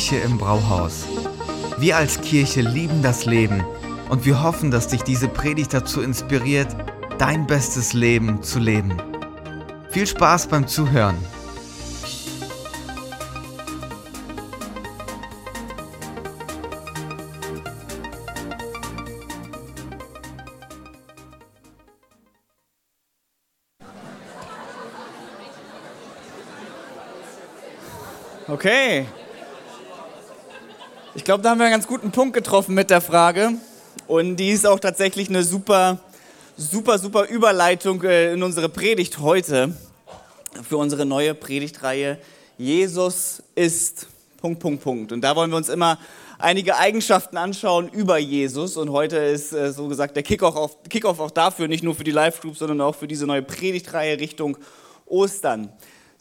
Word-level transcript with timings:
Kirche 0.00 0.24
im 0.24 0.38
Brauhaus. 0.38 1.04
Wir 1.76 1.98
als 1.98 2.22
Kirche 2.22 2.62
lieben 2.62 3.02
das 3.02 3.26
Leben 3.26 3.62
und 4.08 4.24
wir 4.24 4.42
hoffen, 4.42 4.70
dass 4.70 4.88
dich 4.88 5.02
diese 5.02 5.28
Predigt 5.28 5.74
dazu 5.74 6.00
inspiriert, 6.00 6.74
dein 7.18 7.46
bestes 7.46 7.92
Leben 7.92 8.42
zu 8.42 8.60
leben. 8.60 8.96
Viel 9.90 10.06
Spaß 10.06 10.46
beim 10.46 10.66
Zuhören. 10.66 11.18
Okay. 28.48 29.06
Ich 31.16 31.24
glaube, 31.24 31.42
da 31.42 31.50
haben 31.50 31.58
wir 31.58 31.64
einen 31.64 31.74
ganz 31.74 31.88
guten 31.88 32.12
Punkt 32.12 32.34
getroffen 32.34 32.72
mit 32.72 32.88
der 32.88 33.00
Frage. 33.00 33.54
Und 34.06 34.36
die 34.36 34.50
ist 34.50 34.64
auch 34.64 34.78
tatsächlich 34.78 35.28
eine 35.28 35.42
super, 35.42 35.98
super, 36.56 37.00
super 37.00 37.26
Überleitung 37.26 38.00
äh, 38.04 38.32
in 38.32 38.44
unsere 38.44 38.68
Predigt 38.68 39.18
heute. 39.18 39.74
Für 40.68 40.76
unsere 40.76 41.04
neue 41.04 41.34
Predigtreihe. 41.34 42.18
Jesus 42.58 43.42
ist. 43.56 44.06
Punkt, 44.40 44.60
Punkt, 44.60 44.84
Punkt. 44.84 45.10
Und 45.10 45.22
da 45.22 45.34
wollen 45.34 45.50
wir 45.50 45.56
uns 45.56 45.68
immer 45.68 45.98
einige 46.38 46.76
Eigenschaften 46.76 47.36
anschauen 47.36 47.88
über 47.88 48.18
Jesus. 48.18 48.76
Und 48.76 48.90
heute 48.90 49.16
ist 49.16 49.52
äh, 49.52 49.72
so 49.72 49.88
gesagt 49.88 50.14
der 50.14 50.22
Kickoff, 50.22 50.78
Kickoff 50.88 51.18
auch 51.18 51.32
dafür, 51.32 51.66
nicht 51.66 51.82
nur 51.82 51.96
für 51.96 52.04
die 52.04 52.12
Live-Group, 52.12 52.56
sondern 52.56 52.80
auch 52.80 52.94
für 52.94 53.08
diese 53.08 53.26
neue 53.26 53.42
Predigtreihe 53.42 54.20
Richtung 54.20 54.56
Ostern. 55.06 55.72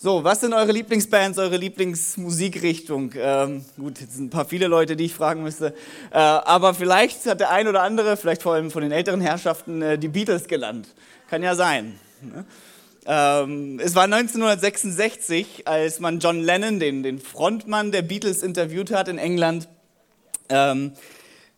So, 0.01 0.23
was 0.23 0.39
sind 0.39 0.53
eure 0.53 0.71
Lieblingsbands, 0.71 1.37
eure 1.39 1.57
Lieblingsmusikrichtung? 1.57 3.11
Ähm, 3.17 3.65
gut, 3.77 3.99
jetzt 3.99 4.15
sind 4.15 4.27
ein 4.27 4.29
paar 4.29 4.45
viele 4.45 4.67
Leute, 4.67 4.95
die 4.95 5.03
ich 5.03 5.13
fragen 5.13 5.43
müsste. 5.43 5.73
Äh, 6.09 6.19
aber 6.19 6.73
vielleicht 6.73 7.25
hat 7.25 7.41
der 7.41 7.49
ein 7.49 7.67
oder 7.67 7.83
andere, 7.83 8.15
vielleicht 8.15 8.41
vor 8.41 8.53
allem 8.53 8.71
von 8.71 8.81
den 8.81 8.93
älteren 8.93 9.19
Herrschaften, 9.19 9.81
äh, 9.81 9.97
die 9.97 10.07
Beatles 10.07 10.47
genannt. 10.47 10.87
Kann 11.29 11.43
ja 11.43 11.53
sein. 11.53 11.99
Ne? 12.21 12.45
Ähm, 13.07 13.81
es 13.83 13.93
war 13.93 14.05
1966, 14.05 15.67
als 15.67 15.99
man 15.99 16.19
John 16.19 16.39
Lennon, 16.39 16.79
den, 16.79 17.03
den 17.03 17.19
Frontmann 17.19 17.91
der 17.91 18.03
Beatles, 18.03 18.41
interviewt 18.41 18.93
hat 18.93 19.09
in 19.09 19.17
England. 19.17 19.67
Ähm, 20.47 20.93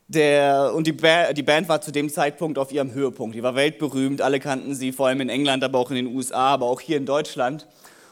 der, 0.08 0.74
und 0.74 0.88
die, 0.88 0.94
ba 0.94 1.32
die 1.34 1.44
Band 1.44 1.70
war 1.70 1.82
zu 1.82 1.92
dem 1.92 2.10
Zeitpunkt 2.10 2.58
auf 2.58 2.72
ihrem 2.72 2.92
Höhepunkt. 2.92 3.36
Die 3.36 3.44
war 3.44 3.54
weltberühmt, 3.54 4.20
alle 4.20 4.40
kannten 4.40 4.74
sie, 4.74 4.94
vor 4.94 5.10
allem 5.10 5.22
in 5.22 5.30
England, 5.30 5.64
aber 5.64 5.78
auch 5.78 5.92
in 5.92 5.98
den 5.98 6.08
USA, 6.08 6.54
aber 6.54 6.66
auch 6.66 6.82
hier 6.82 6.98
in 6.98 7.06
Deutschland. 7.06 7.68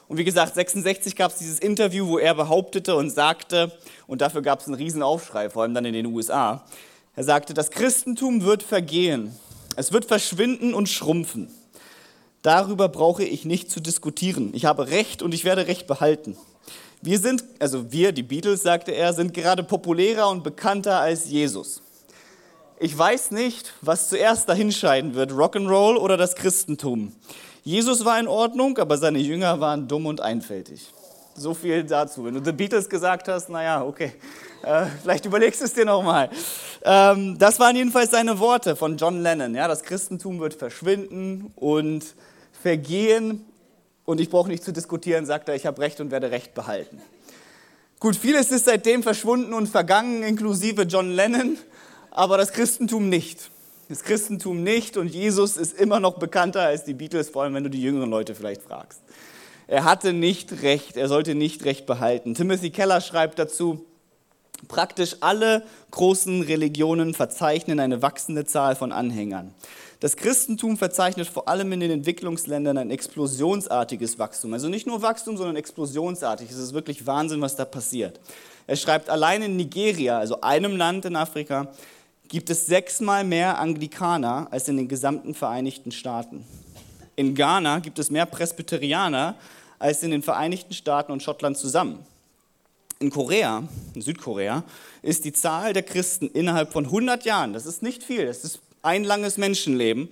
Und 0.09 0.17
wie 0.17 0.23
gesagt, 0.23 0.55
66 0.55 1.15
gab 1.15 1.31
es 1.31 1.37
dieses 1.37 1.59
Interview, 1.59 2.07
wo 2.07 2.17
er 2.17 2.33
behauptete 2.33 2.95
und 2.95 3.11
sagte, 3.11 3.71
und 4.07 4.21
dafür 4.21 4.41
gab 4.41 4.59
es 4.59 4.65
einen 4.65 4.73
riesen 4.73 5.03
Aufschrei, 5.03 5.51
vor 5.51 5.61
allem 5.61 5.75
dann 5.75 5.85
in 5.85 5.93
den 5.93 6.07
USA, 6.07 6.65
er 7.15 7.23
sagte, 7.23 7.53
das 7.53 7.69
Christentum 7.69 8.43
wird 8.43 8.63
vergehen, 8.63 9.35
es 9.75 9.93
wird 9.93 10.05
verschwinden 10.05 10.73
und 10.73 10.89
schrumpfen. 10.89 11.49
Darüber 12.41 12.89
brauche 12.89 13.23
ich 13.23 13.45
nicht 13.45 13.69
zu 13.69 13.81
diskutieren. 13.81 14.49
Ich 14.55 14.65
habe 14.65 14.87
Recht 14.87 15.21
und 15.21 15.31
ich 15.33 15.43
werde 15.43 15.67
Recht 15.67 15.85
behalten. 15.85 16.35
Wir 17.03 17.19
sind, 17.19 17.43
also 17.59 17.91
wir, 17.91 18.11
die 18.11 18.23
Beatles, 18.23 18.63
sagte 18.63 18.91
er, 18.91 19.13
sind 19.13 19.35
gerade 19.35 19.63
populärer 19.63 20.27
und 20.29 20.43
bekannter 20.43 20.99
als 20.99 21.29
Jesus. 21.29 21.83
Ich 22.79 22.97
weiß 22.97 23.29
nicht, 23.29 23.73
was 23.81 24.09
zuerst 24.09 24.49
dahinscheiden 24.49 25.13
wird, 25.13 25.31
Rock'n'Roll 25.33 25.97
oder 25.97 26.17
das 26.17 26.35
Christentum. 26.35 27.13
Jesus 27.63 28.05
war 28.05 28.19
in 28.19 28.27
Ordnung, 28.27 28.77
aber 28.77 28.97
seine 28.97 29.19
Jünger 29.19 29.59
waren 29.59 29.87
dumm 29.87 30.05
und 30.05 30.21
einfältig. 30.21 30.93
So 31.35 31.53
viel 31.53 31.83
dazu. 31.83 32.25
Wenn 32.25 32.33
du 32.33 32.43
The 32.43 32.51
Beatles 32.51 32.89
gesagt 32.89 33.27
hast, 33.27 33.49
naja, 33.49 33.83
okay, 33.83 34.13
äh, 34.63 34.85
vielleicht 35.01 35.25
überlegst 35.25 35.61
du 35.61 35.65
es 35.65 35.73
dir 35.73 35.85
nochmal. 35.85 36.29
Ähm, 36.83 37.37
das 37.37 37.59
waren 37.59 37.75
jedenfalls 37.75 38.11
seine 38.11 38.39
Worte 38.39 38.75
von 38.75 38.97
John 38.97 39.21
Lennon. 39.21 39.55
Ja, 39.55 39.67
das 39.67 39.83
Christentum 39.83 40.39
wird 40.39 40.53
verschwinden 40.53 41.51
und 41.55 42.15
vergehen 42.61 43.45
und 44.05 44.19
ich 44.19 44.29
brauche 44.29 44.49
nicht 44.49 44.63
zu 44.63 44.73
diskutieren, 44.73 45.25
sagt 45.25 45.49
er, 45.49 45.55
ich 45.55 45.65
habe 45.65 45.81
Recht 45.81 46.01
und 46.01 46.11
werde 46.11 46.31
Recht 46.31 46.53
behalten. 46.53 47.01
Gut, 47.99 48.15
vieles 48.15 48.51
ist 48.51 48.65
seitdem 48.65 49.03
verschwunden 49.03 49.53
und 49.53 49.67
vergangen, 49.67 50.23
inklusive 50.23 50.83
John 50.83 51.11
Lennon, 51.11 51.57
aber 52.11 52.37
das 52.37 52.51
Christentum 52.51 53.09
nicht 53.09 53.51
das 53.89 54.03
Christentum 54.03 54.63
nicht 54.63 54.97
und 54.97 55.07
Jesus 55.07 55.57
ist 55.57 55.77
immer 55.77 55.99
noch 55.99 56.19
bekannter 56.19 56.61
als 56.61 56.83
die 56.83 56.93
Beatles, 56.93 57.29
vor 57.29 57.43
allem 57.43 57.55
wenn 57.55 57.63
du 57.63 57.71
die 57.71 57.81
jüngeren 57.81 58.09
Leute 58.09 58.35
vielleicht 58.35 58.61
fragst. 58.61 59.01
Er 59.67 59.83
hatte 59.83 60.13
nicht 60.13 60.61
recht, 60.61 60.95
er 60.95 61.07
sollte 61.07 61.33
nicht 61.33 61.65
recht 61.65 61.87
behalten. 61.87 62.35
Timothy 62.35 62.69
Keller 62.69 63.01
schreibt 63.01 63.39
dazu, 63.39 63.85
praktisch 64.67 65.17
alle 65.21 65.63
großen 65.91 66.43
Religionen 66.43 67.15
verzeichnen 67.15 67.79
eine 67.79 68.01
wachsende 68.03 68.45
Zahl 68.45 68.75
von 68.75 68.91
Anhängern. 68.91 69.53
Das 70.01 70.15
Christentum 70.15 70.77
verzeichnet 70.77 71.27
vor 71.27 71.47
allem 71.47 71.71
in 71.73 71.79
den 71.79 71.91
Entwicklungsländern 71.91 72.77
ein 72.77 72.91
explosionsartiges 72.91 74.19
Wachstum. 74.19 74.53
Also 74.53 74.69
nicht 74.69 74.87
nur 74.87 75.01
Wachstum, 75.01 75.35
sondern 75.35 75.55
explosionsartig. 75.55 76.49
Es 76.49 76.57
ist 76.57 76.73
wirklich 76.73 77.05
Wahnsinn, 77.05 77.41
was 77.41 77.55
da 77.55 77.65
passiert. 77.65 78.19
Er 78.65 78.75
schreibt, 78.75 79.09
allein 79.09 79.41
in 79.41 79.55
Nigeria, 79.55 80.19
also 80.19 80.41
einem 80.41 80.77
Land 80.77 81.05
in 81.05 81.15
Afrika, 81.15 81.69
gibt 82.29 82.51
es 82.51 82.67
sechsmal 82.67 83.23
mehr 83.23 83.59
Anglikaner 83.59 84.47
als 84.51 84.67
in 84.67 84.77
den 84.77 84.87
gesamten 84.87 85.33
Vereinigten 85.33 85.91
Staaten. 85.91 86.45
In 87.15 87.35
Ghana 87.35 87.79
gibt 87.79 87.99
es 87.99 88.11
mehr 88.11 88.27
Presbyterianer 88.27 89.35
als 89.79 90.03
in 90.03 90.11
den 90.11 90.21
Vereinigten 90.21 90.73
Staaten 90.73 91.11
und 91.11 91.23
Schottland 91.23 91.57
zusammen. 91.57 92.05
In 92.99 93.09
Korea, 93.09 93.63
in 93.95 94.01
Südkorea, 94.01 94.63
ist 95.01 95.25
die 95.25 95.33
Zahl 95.33 95.73
der 95.73 95.83
Christen 95.83 96.27
innerhalb 96.29 96.71
von 96.71 96.85
100 96.85 97.25
Jahren, 97.25 97.53
das 97.53 97.65
ist 97.65 97.81
nicht 97.81 98.03
viel, 98.03 98.25
das 98.25 98.43
ist 98.43 98.59
ein 98.81 99.03
langes 99.03 99.37
Menschenleben, 99.37 100.09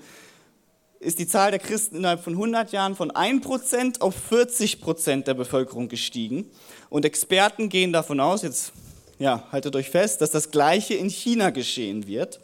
ist 1.00 1.20
die 1.20 1.28
Zahl 1.28 1.52
der 1.52 1.60
Christen 1.60 1.98
innerhalb 1.98 2.24
von 2.24 2.34
100 2.34 2.72
Jahren 2.72 2.96
von 2.96 3.12
1% 3.12 4.02
auf 4.02 4.16
40% 4.32 5.24
der 5.24 5.36
Bevölkerung 5.36 5.90
gestiegen. 5.90 6.50
Und 6.90 7.06
Experten 7.06 7.70
gehen 7.70 7.94
davon 7.94 8.20
aus, 8.20 8.42
jetzt 8.42 8.72
ja, 9.20 9.48
haltet 9.52 9.76
euch 9.76 9.90
fest, 9.90 10.22
dass 10.22 10.32
das 10.32 10.52
Gleiche 10.52 10.94
in 10.94 11.10
China 11.10 11.50
geschehen 11.50 12.08
wird. 12.08 12.40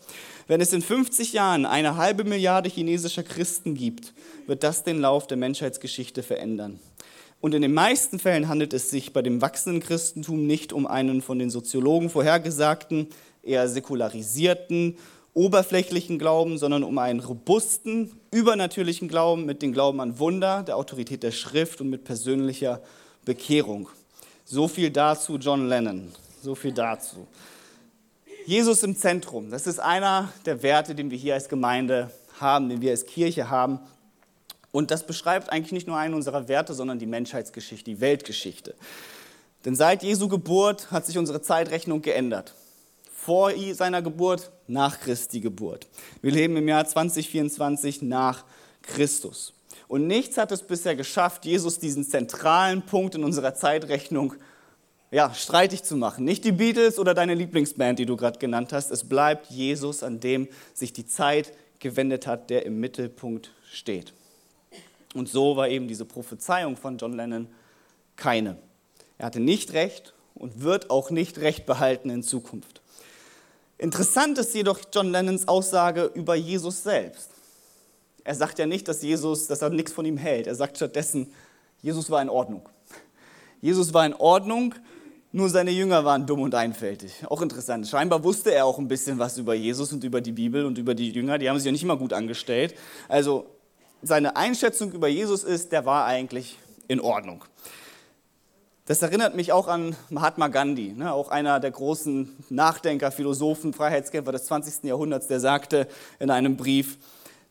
Wenn 0.48 0.60
es 0.60 0.74
in 0.74 0.82
50 0.82 1.34
Jahren 1.34 1.66
eine 1.66 1.96
halbe 1.96 2.24
Milliarde 2.24 2.70
chinesischer 2.70 3.24
Christen 3.24 3.76
gibt, 3.76 4.14
wird 4.46 4.64
das 4.64 4.84
den 4.84 5.00
Lauf 5.00 5.28
der 5.28 5.38
Menschheitsgeschichte 5.38 6.24
verändern. 6.24 6.80
Und 7.40 7.54
in 7.54 7.62
den 7.62 7.74
meisten 7.74 8.20
Fällen 8.20 8.48
handelt 8.48 8.74
es 8.74 8.90
sich 8.90 9.14
bei 9.14 9.22
dem 9.22 9.42
wachsenden 9.42 9.82
Christentum 9.82 10.48
nicht 10.48 10.74
um 10.74 10.88
einen 10.88 11.22
von 11.22 11.40
den 11.40 11.50
Soziologen 11.50 12.10
vorhergesagten, 12.10 13.08
eher 13.42 13.68
säkularisierten, 13.68 14.98
oberflächlichen 15.34 16.20
Glauben, 16.20 16.58
sondern 16.58 16.84
um 16.84 16.98
einen 16.98 17.20
robusten, 17.20 18.12
übernatürlichen 18.32 19.08
Glauben 19.08 19.46
mit 19.46 19.62
dem 19.62 19.74
Glauben 19.74 20.00
an 20.00 20.20
Wunder, 20.20 20.64
der 20.64 20.78
Autorität 20.78 21.24
der 21.24 21.32
Schrift 21.32 21.82
und 21.82 21.90
mit 21.90 22.04
persönlicher 22.04 22.82
Bekehrung. 23.26 23.90
So 24.46 24.68
viel 24.68 24.90
dazu 24.90 25.38
John 25.38 25.68
Lennon. 25.68 26.12
So 26.44 26.56
viel 26.56 26.74
dazu. 26.74 27.26
Jesus 28.46 28.84
im 28.84 28.98
Zentrum, 28.98 29.50
das 29.50 29.66
ist 29.66 29.80
einer 29.80 30.28
der 30.46 30.62
Werte, 30.62 30.94
den 30.94 31.10
wir 31.10 31.18
hier 31.18 31.36
als 31.36 31.48
Gemeinde 31.48 32.12
haben, 32.38 32.68
den 32.68 32.82
wir 32.82 32.92
als 32.92 33.06
Kirche 33.06 33.50
haben. 33.50 33.80
Und 34.74 34.92
das 34.92 35.08
beschreibt 35.08 35.50
eigentlich 35.54 35.72
nicht 35.72 35.88
nur 35.88 35.96
einen 35.96 36.14
unserer 36.14 36.50
Werte, 36.50 36.74
sondern 36.74 37.00
die 37.00 37.06
Menschheitsgeschichte, 37.06 37.90
die 37.90 38.02
Weltgeschichte. 38.02 38.76
Denn 39.64 39.74
seit 39.74 40.04
Jesu 40.04 40.28
Geburt 40.28 40.92
hat 40.92 41.06
sich 41.06 41.18
unsere 41.18 41.42
Zeitrechnung 41.42 42.02
geändert. 42.02 42.54
Vor 43.14 43.54
seiner 43.72 44.02
Geburt, 44.02 44.52
nach 44.68 45.00
Christi 45.00 45.40
Geburt. 45.40 45.88
Wir 46.22 46.34
leben 46.34 46.58
im 46.58 46.68
Jahr 46.68 46.86
2024 46.86 48.02
nach 48.02 48.44
Christus. 48.82 49.54
Und 49.88 50.08
nichts 50.08 50.38
hat 50.38 50.52
es 50.52 50.62
bisher 50.62 50.98
geschafft, 50.98 51.46
Jesus 51.46 51.80
diesen 51.80 52.04
zentralen 52.04 52.82
Punkt 52.82 53.16
in 53.16 53.24
unserer 53.24 53.56
Zeitrechnung 53.56 54.34
ja, 55.14 55.32
streitig 55.36 55.84
zu 55.84 55.96
machen. 55.96 56.26
Nicht 56.26 56.44
die 56.44 56.52
Beatles 56.52 56.98
oder 56.98 57.14
deine 57.14 57.36
Lieblingsband, 57.36 58.00
die 58.00 58.08
du 58.08 58.18
gerade 58.18 58.40
genannt 58.40 58.74
hast. 58.74 58.90
Es 58.90 59.08
bleibt 59.08 59.52
Jesus, 59.52 60.02
an 60.02 60.20
dem 60.20 60.48
sich 60.74 60.92
die 60.92 61.06
Zeit 61.06 61.54
gewendet 61.80 62.26
hat, 62.26 62.50
der 62.50 62.66
im 62.66 62.80
Mittelpunkt 62.80 63.52
steht. 63.72 64.12
Und 65.14 65.30
so 65.30 65.56
war 65.56 65.70
eben 65.70 65.88
diese 65.88 66.06
Prophezeiung 66.06 66.76
von 66.78 66.98
John 66.98 67.14
Lennon 67.14 67.48
keine. 68.16 68.58
Er 69.20 69.28
hatte 69.28 69.40
nicht 69.40 69.74
recht 69.74 70.16
und 70.34 70.64
wird 70.64 70.90
auch 70.90 71.12
nicht 71.12 71.38
recht 71.38 71.68
behalten 71.68 72.10
in 72.10 72.24
Zukunft. 72.24 72.82
Interessant 73.78 74.40
ist 74.40 74.56
jedoch 74.56 74.80
John 74.92 75.12
Lennons 75.12 75.48
Aussage 75.48 76.10
über 76.16 76.34
Jesus 76.34 76.82
selbst. 76.82 77.30
Er 78.24 78.34
sagt 78.34 78.58
ja 78.58 78.66
nicht, 78.66 78.88
dass 78.88 79.04
Jesus, 79.04 79.46
dass 79.46 79.62
er 79.62 79.70
nichts 79.70 79.92
von 79.92 80.06
ihm 80.06 80.18
hält. 80.18 80.48
Er 80.48 80.56
sagt 80.56 80.78
stattdessen, 80.78 81.32
Jesus 81.84 82.10
war 82.10 82.22
in 82.22 82.30
Ordnung. 82.30 82.68
Jesus 83.62 83.94
war 83.94 84.06
in 84.06 84.14
Ordnung 84.14 84.74
nur 85.34 85.50
seine 85.50 85.72
Jünger 85.72 86.06
waren 86.06 86.28
dumm 86.28 86.42
und 86.42 86.54
einfältig. 86.54 87.12
Auch 87.28 87.42
interessant. 87.42 87.88
Scheinbar 87.88 88.24
wusste 88.24 88.54
er 88.54 88.66
auch 88.66 88.78
ein 88.78 88.88
bisschen 88.88 89.18
was 89.18 89.40
über 89.40 89.56
Jesus 89.56 89.92
und 89.92 90.04
über 90.04 90.22
die 90.22 90.32
Bibel 90.32 90.64
und 90.64 90.78
über 90.78 90.94
die 90.94 91.10
Jünger. 91.10 91.40
Die 91.40 91.50
haben 91.50 91.58
sich 91.58 91.66
ja 91.66 91.72
nicht 91.72 91.82
immer 91.82 91.98
gut 91.98 92.14
angestellt. 92.14 92.76
Also 93.10 93.48
seine 94.04 94.36
Einschätzung 94.36 94.92
über 94.92 95.08
Jesus 95.08 95.44
ist, 95.44 95.72
der 95.72 95.86
war 95.86 96.06
eigentlich 96.06 96.60
in 96.88 97.02
Ordnung. 97.02 97.44
Das 98.86 99.02
erinnert 99.02 99.36
mich 99.36 99.52
auch 99.52 99.68
an 99.68 99.96
Mahatma 100.12 100.50
Gandhi, 100.50 100.94
ne, 100.94 101.12
auch 101.12 101.30
einer 101.30 101.60
der 101.60 101.72
großen 101.72 102.30
Nachdenker, 102.50 103.12
Philosophen, 103.12 103.74
Freiheitskämpfer 103.74 104.34
des 104.34 104.44
20. 104.46 104.84
Jahrhunderts, 104.84 105.28
der 105.28 105.40
sagte 105.40 105.88
in 106.20 106.30
einem 106.30 106.58
Brief, 106.58 107.00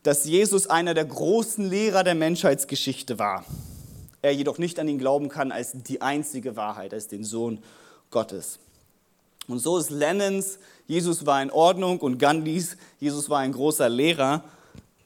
dass 0.03 0.23
Jesus 0.23 0.67
einer 0.67 0.93
der 0.93 1.05
großen 1.05 1.69
Lehrer 1.69 2.05
der 2.05 2.15
Menschheitsgeschichte 2.15 3.19
war. 3.19 3.43
Er 4.23 4.31
jedoch 4.31 4.57
nicht 4.57 4.79
an 4.79 4.87
ihn 4.87 4.97
glauben 4.97 5.27
kann 5.27 5.51
als 5.51 5.73
die 5.73 6.01
einzige 6.01 6.55
Wahrheit, 6.55 6.93
als 6.93 7.09
den 7.09 7.25
Sohn 7.25 7.61
Gottes. 8.09 8.57
Und 9.49 9.59
so 9.59 9.77
ist 9.77 9.89
Lennons, 9.89 10.59
Jesus 10.87 11.25
war 11.25 11.41
in 11.41 11.51
Ordnung 11.51 11.99
und 11.99 12.17
Gandhis, 12.17 12.77
Jesus 13.01 13.29
war 13.29 13.39
ein 13.39 13.51
großer 13.51 13.89
Lehrer. 13.89 14.45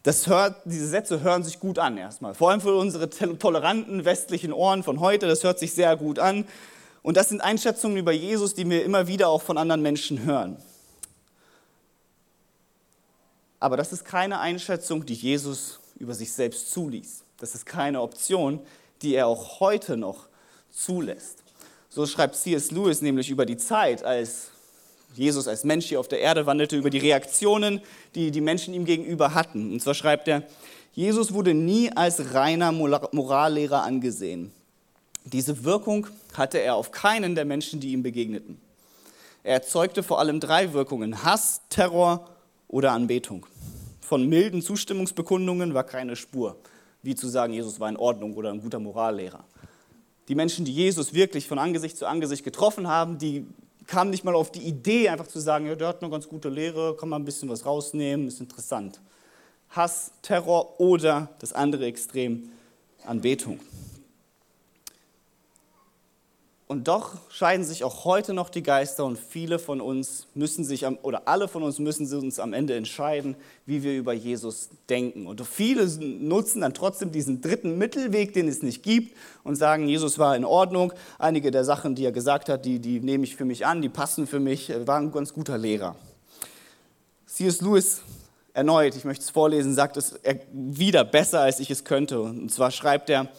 Das 0.04 0.28
hört, 0.28 0.62
diese 0.66 0.88
Sätze 0.88 1.22
hören 1.22 1.44
sich 1.44 1.60
gut 1.60 1.80
an 1.80 1.98
erstmal. 1.98 2.36
Vor 2.36 2.52
allem 2.52 2.62
für 2.62 2.76
unsere 2.76 3.10
toleranten 3.10 4.06
westlichen 4.06 4.54
Ohren 4.54 4.84
von 4.84 5.00
heute, 5.00 5.28
das 5.28 5.44
hört 5.44 5.58
sich 5.58 5.74
sehr 5.74 5.98
gut 5.98 6.20
an. 6.20 6.46
Und 7.02 7.18
das 7.18 7.30
sind 7.30 7.42
Einschätzungen 7.42 7.98
über 7.98 8.12
Jesus, 8.12 8.54
die 8.54 8.70
wir 8.70 8.86
immer 8.86 9.08
wieder 9.08 9.30
auch 9.30 9.42
von 9.42 9.58
anderen 9.58 9.82
Menschen 9.82 10.26
hören. 10.26 10.58
Aber 13.60 13.78
das 13.78 13.92
ist 13.92 14.06
keine 14.06 14.40
Einschätzung, 14.40 15.08
die 15.08 15.16
Jesus 15.16 15.80
über 15.98 16.14
sich 16.14 16.32
selbst 16.32 16.70
zuließ. 16.72 17.24
Das 17.40 17.56
ist 17.56 17.66
keine 17.66 18.02
Option, 18.02 18.60
die 19.02 19.16
er 19.16 19.28
auch 19.28 19.60
heute 19.60 19.98
noch 19.98 20.28
zulässt. 20.72 21.44
So 21.90 22.06
schreibt 22.06 22.36
C.S. 22.36 22.72
Lewis 22.72 23.02
nämlich 23.02 23.30
über 23.30 23.46
die 23.46 23.58
Zeit, 23.58 24.04
als 24.04 24.52
Jesus 25.16 25.48
als 25.48 25.64
Mensch 25.64 25.88
hier 25.88 26.00
auf 26.00 26.08
der 26.08 26.20
Erde 26.20 26.46
wandelte, 26.46 26.78
über 26.78 26.90
die 26.90 27.00
Reaktionen, 27.00 27.82
die 28.14 28.32
die 28.32 28.42
Menschen 28.42 28.74
ihm 28.74 28.86
gegenüber 28.86 29.34
hatten. 29.34 29.72
Und 29.74 29.82
zwar 29.82 29.96
schreibt 29.96 30.28
er, 30.28 30.44
Jesus 30.94 31.34
wurde 31.34 31.54
nie 31.54 31.92
als 31.92 32.34
reiner 32.34 32.72
Morallehrer 32.72 33.84
angesehen. 33.84 34.52
Diese 35.26 35.64
Wirkung 35.64 36.08
hatte 36.34 36.60
er 36.60 36.76
auf 36.76 36.92
keinen 36.92 37.36
der 37.36 37.46
Menschen, 37.46 37.80
die 37.80 37.92
ihm 37.92 38.04
begegneten. 38.04 38.60
Er 39.44 39.56
erzeugte 39.56 40.04
vor 40.04 40.20
allem 40.20 40.40
drei 40.40 40.74
Wirkungen, 40.74 41.24
Hass, 41.24 41.62
Terror 41.70 42.30
oder 42.68 42.92
Anbetung. 42.92 43.46
Von 44.02 44.28
milden 44.28 44.62
Zustimmungsbekundungen 44.62 45.74
war 45.74 45.84
keine 45.84 46.16
Spur, 46.16 46.56
wie 47.08 47.16
zu 47.16 47.30
sagen, 47.30 47.54
Jesus 47.54 47.80
war 47.80 47.88
in 47.88 47.96
Ordnung 47.96 48.34
oder 48.34 48.52
ein 48.52 48.60
guter 48.60 48.80
Morallehrer. 48.80 49.46
Die 50.28 50.36
Menschen, 50.36 50.66
die 50.66 50.74
Jesus 50.74 51.14
wirklich 51.14 51.48
von 51.48 51.58
Angesicht 51.58 51.96
zu 51.96 52.06
Angesicht 52.06 52.44
getroffen 52.44 52.86
haben, 52.86 53.18
die 53.18 53.48
kamen 53.88 54.10
nicht 54.10 54.26
mal 54.26 54.36
auf 54.36 54.52
die 54.52 54.60
Idee, 54.60 55.08
einfach 55.08 55.28
zu 55.28 55.40
sagen, 55.40 55.68
ja, 55.68 55.76
der 55.76 55.88
hat 55.88 56.02
eine 56.02 56.12
ganz 56.12 56.28
gute 56.28 56.50
Lehre, 56.50 56.98
kann 56.98 57.08
man 57.08 57.22
ein 57.22 57.26
bisschen 57.26 57.48
was 57.48 57.66
rausnehmen, 57.66 58.28
ist 58.28 58.42
interessant. 58.42 59.00
Hass, 59.70 60.12
Terror 60.22 60.82
oder 60.82 61.30
das 61.40 61.54
andere 61.54 61.86
Extrem, 61.86 62.50
Anbetung. 63.06 63.62
Und 66.68 66.90
doch 66.90 67.14
scheiden 67.30 67.64
sich 67.64 67.86
auch 67.86 68.04
heute 68.04 68.34
noch 68.34 68.50
die 68.50 68.62
Geister 68.62 69.06
und 69.06 69.18
viele 69.18 69.58
von 69.58 69.80
uns 69.80 70.28
müssen 70.34 70.66
sich, 70.66 70.86
oder 70.86 71.26
alle 71.26 71.48
von 71.48 71.64
uns 71.64 71.80
müssen 71.80 72.14
uns 72.14 72.40
am 72.40 72.52
Ende 72.52 72.76
entscheiden, 72.76 73.38
wie 73.66 73.84
wir 73.84 73.98
über 73.98 74.12
Jesus 74.12 74.68
denken. 74.90 75.28
Und 75.28 75.42
viele 75.48 75.88
nutzen 75.88 76.60
dann 76.60 76.74
trotzdem 76.74 77.14
diesen 77.14 77.40
dritten 77.40 77.78
Mittelweg, 77.78 78.34
den 78.34 78.50
es 78.50 78.64
nicht 78.64 78.84
gibt, 78.84 79.16
und 79.46 79.56
sagen, 79.56 79.88
Jesus 79.88 80.20
war 80.20 80.36
in 80.36 80.44
Ordnung. 80.44 80.92
Einige 81.20 81.52
der 81.52 81.64
Sachen, 81.64 81.96
die 81.96 82.04
er 82.04 82.12
gesagt 82.12 82.50
hat, 82.50 82.66
die, 82.66 82.80
die 82.80 83.00
nehme 83.00 83.24
ich 83.24 83.38
für 83.38 83.46
mich 83.46 83.66
an, 83.66 83.82
die 83.82 83.88
passen 83.88 84.28
für 84.28 84.42
mich, 84.42 84.70
er 84.70 84.86
war 84.88 85.00
ein 85.00 85.14
ganz 85.14 85.34
guter 85.34 85.58
Lehrer. 85.58 85.96
C.S. 87.28 87.62
Lewis 87.62 88.02
erneut, 88.54 88.94
ich 88.98 89.06
möchte 89.06 89.24
es 89.24 89.30
vorlesen, 89.30 89.74
sagt 89.74 89.96
es 89.96 90.16
wieder 90.52 91.06
besser, 91.06 91.42
als 91.42 91.62
ich 91.62 91.72
es 91.72 91.86
könnte. 91.86 92.20
Und 92.20 92.52
zwar 92.52 92.72
schreibt 92.72 93.10
er, 93.10 93.30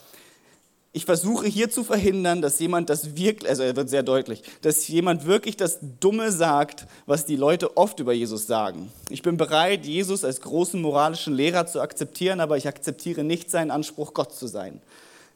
ich 0.98 1.04
versuche 1.04 1.46
hier 1.46 1.70
zu 1.70 1.84
verhindern, 1.84 2.42
dass 2.42 2.58
jemand 2.58 2.90
das 2.90 3.14
wirklich, 3.14 3.48
also 3.48 3.62
er 3.62 3.76
wird 3.76 3.88
sehr 3.88 4.02
deutlich, 4.02 4.42
dass 4.62 4.88
jemand 4.88 5.26
wirklich 5.26 5.56
das 5.56 5.78
Dumme 6.00 6.32
sagt, 6.32 6.88
was 7.06 7.24
die 7.24 7.36
Leute 7.36 7.76
oft 7.76 8.00
über 8.00 8.12
Jesus 8.12 8.48
sagen. 8.48 8.90
Ich 9.08 9.22
bin 9.22 9.36
bereit, 9.36 9.86
Jesus 9.86 10.24
als 10.24 10.40
großen 10.40 10.82
moralischen 10.82 11.34
Lehrer 11.34 11.68
zu 11.68 11.80
akzeptieren, 11.80 12.40
aber 12.40 12.56
ich 12.56 12.66
akzeptiere 12.66 13.22
nicht 13.22 13.48
seinen 13.48 13.70
Anspruch, 13.70 14.12
Gott 14.12 14.34
zu 14.34 14.48
sein. 14.48 14.80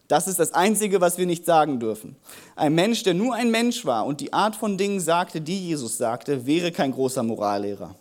Das 0.08 0.26
ist 0.26 0.40
das 0.40 0.52
Einzige, 0.52 1.00
was 1.00 1.16
wir 1.16 1.26
nicht 1.26 1.44
sagen 1.44 1.78
dürfen. 1.78 2.16
Ein 2.56 2.74
Mensch, 2.74 3.04
der 3.04 3.14
nur 3.14 3.32
ein 3.36 3.52
Mensch 3.52 3.86
war 3.86 4.04
und 4.04 4.20
die 4.20 4.32
Art 4.32 4.56
von 4.56 4.76
Dingen 4.76 4.98
sagte, 4.98 5.40
die 5.40 5.68
Jesus 5.68 5.96
sagte, 5.96 6.44
wäre 6.44 6.72
kein 6.72 6.90
großer 6.90 7.22
Morallehrer. 7.22 7.94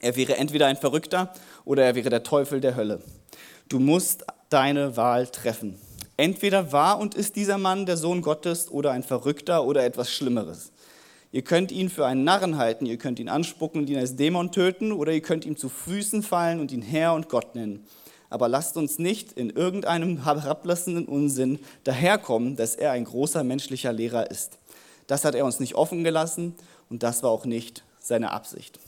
Er 0.00 0.14
wäre 0.14 0.36
entweder 0.36 0.68
ein 0.68 0.76
Verrückter 0.76 1.34
oder 1.64 1.84
er 1.84 1.96
wäre 1.96 2.08
der 2.08 2.22
Teufel 2.22 2.60
der 2.60 2.76
Hölle. 2.76 3.02
Du 3.68 3.80
musst 3.80 4.24
deine 4.48 4.96
Wahl 4.96 5.26
treffen. 5.26 5.76
Entweder 6.18 6.72
war 6.72 6.98
und 6.98 7.14
ist 7.14 7.36
dieser 7.36 7.58
Mann 7.58 7.86
der 7.86 7.96
Sohn 7.96 8.22
Gottes 8.22 8.72
oder 8.72 8.90
ein 8.90 9.04
Verrückter 9.04 9.64
oder 9.64 9.84
etwas 9.84 10.10
Schlimmeres. 10.10 10.72
Ihr 11.30 11.42
könnt 11.42 11.70
ihn 11.70 11.88
für 11.88 12.06
einen 12.06 12.24
Narren 12.24 12.58
halten, 12.58 12.86
ihr 12.86 12.96
könnt 12.96 13.20
ihn 13.20 13.28
anspucken 13.28 13.82
und 13.82 13.88
ihn 13.88 13.98
als 13.98 14.16
Dämon 14.16 14.50
töten 14.50 14.90
oder 14.90 15.12
ihr 15.12 15.20
könnt 15.20 15.44
ihm 15.44 15.56
zu 15.56 15.68
Füßen 15.68 16.24
fallen 16.24 16.58
und 16.58 16.72
ihn 16.72 16.82
Herr 16.82 17.14
und 17.14 17.28
Gott 17.28 17.54
nennen. 17.54 17.86
Aber 18.30 18.48
lasst 18.48 18.76
uns 18.76 18.98
nicht 18.98 19.34
in 19.34 19.50
irgendeinem 19.50 20.24
herablassenden 20.24 21.06
Unsinn 21.06 21.60
daherkommen, 21.84 22.56
dass 22.56 22.74
er 22.74 22.90
ein 22.90 23.04
großer 23.04 23.44
menschlicher 23.44 23.92
Lehrer 23.92 24.28
ist. 24.28 24.58
Das 25.06 25.24
hat 25.24 25.36
er 25.36 25.44
uns 25.44 25.60
nicht 25.60 25.76
offen 25.76 26.02
gelassen 26.02 26.56
und 26.90 27.04
das 27.04 27.22
war 27.22 27.30
auch 27.30 27.44
nicht 27.44 27.84
seine 28.00 28.32
Absicht. 28.32 28.80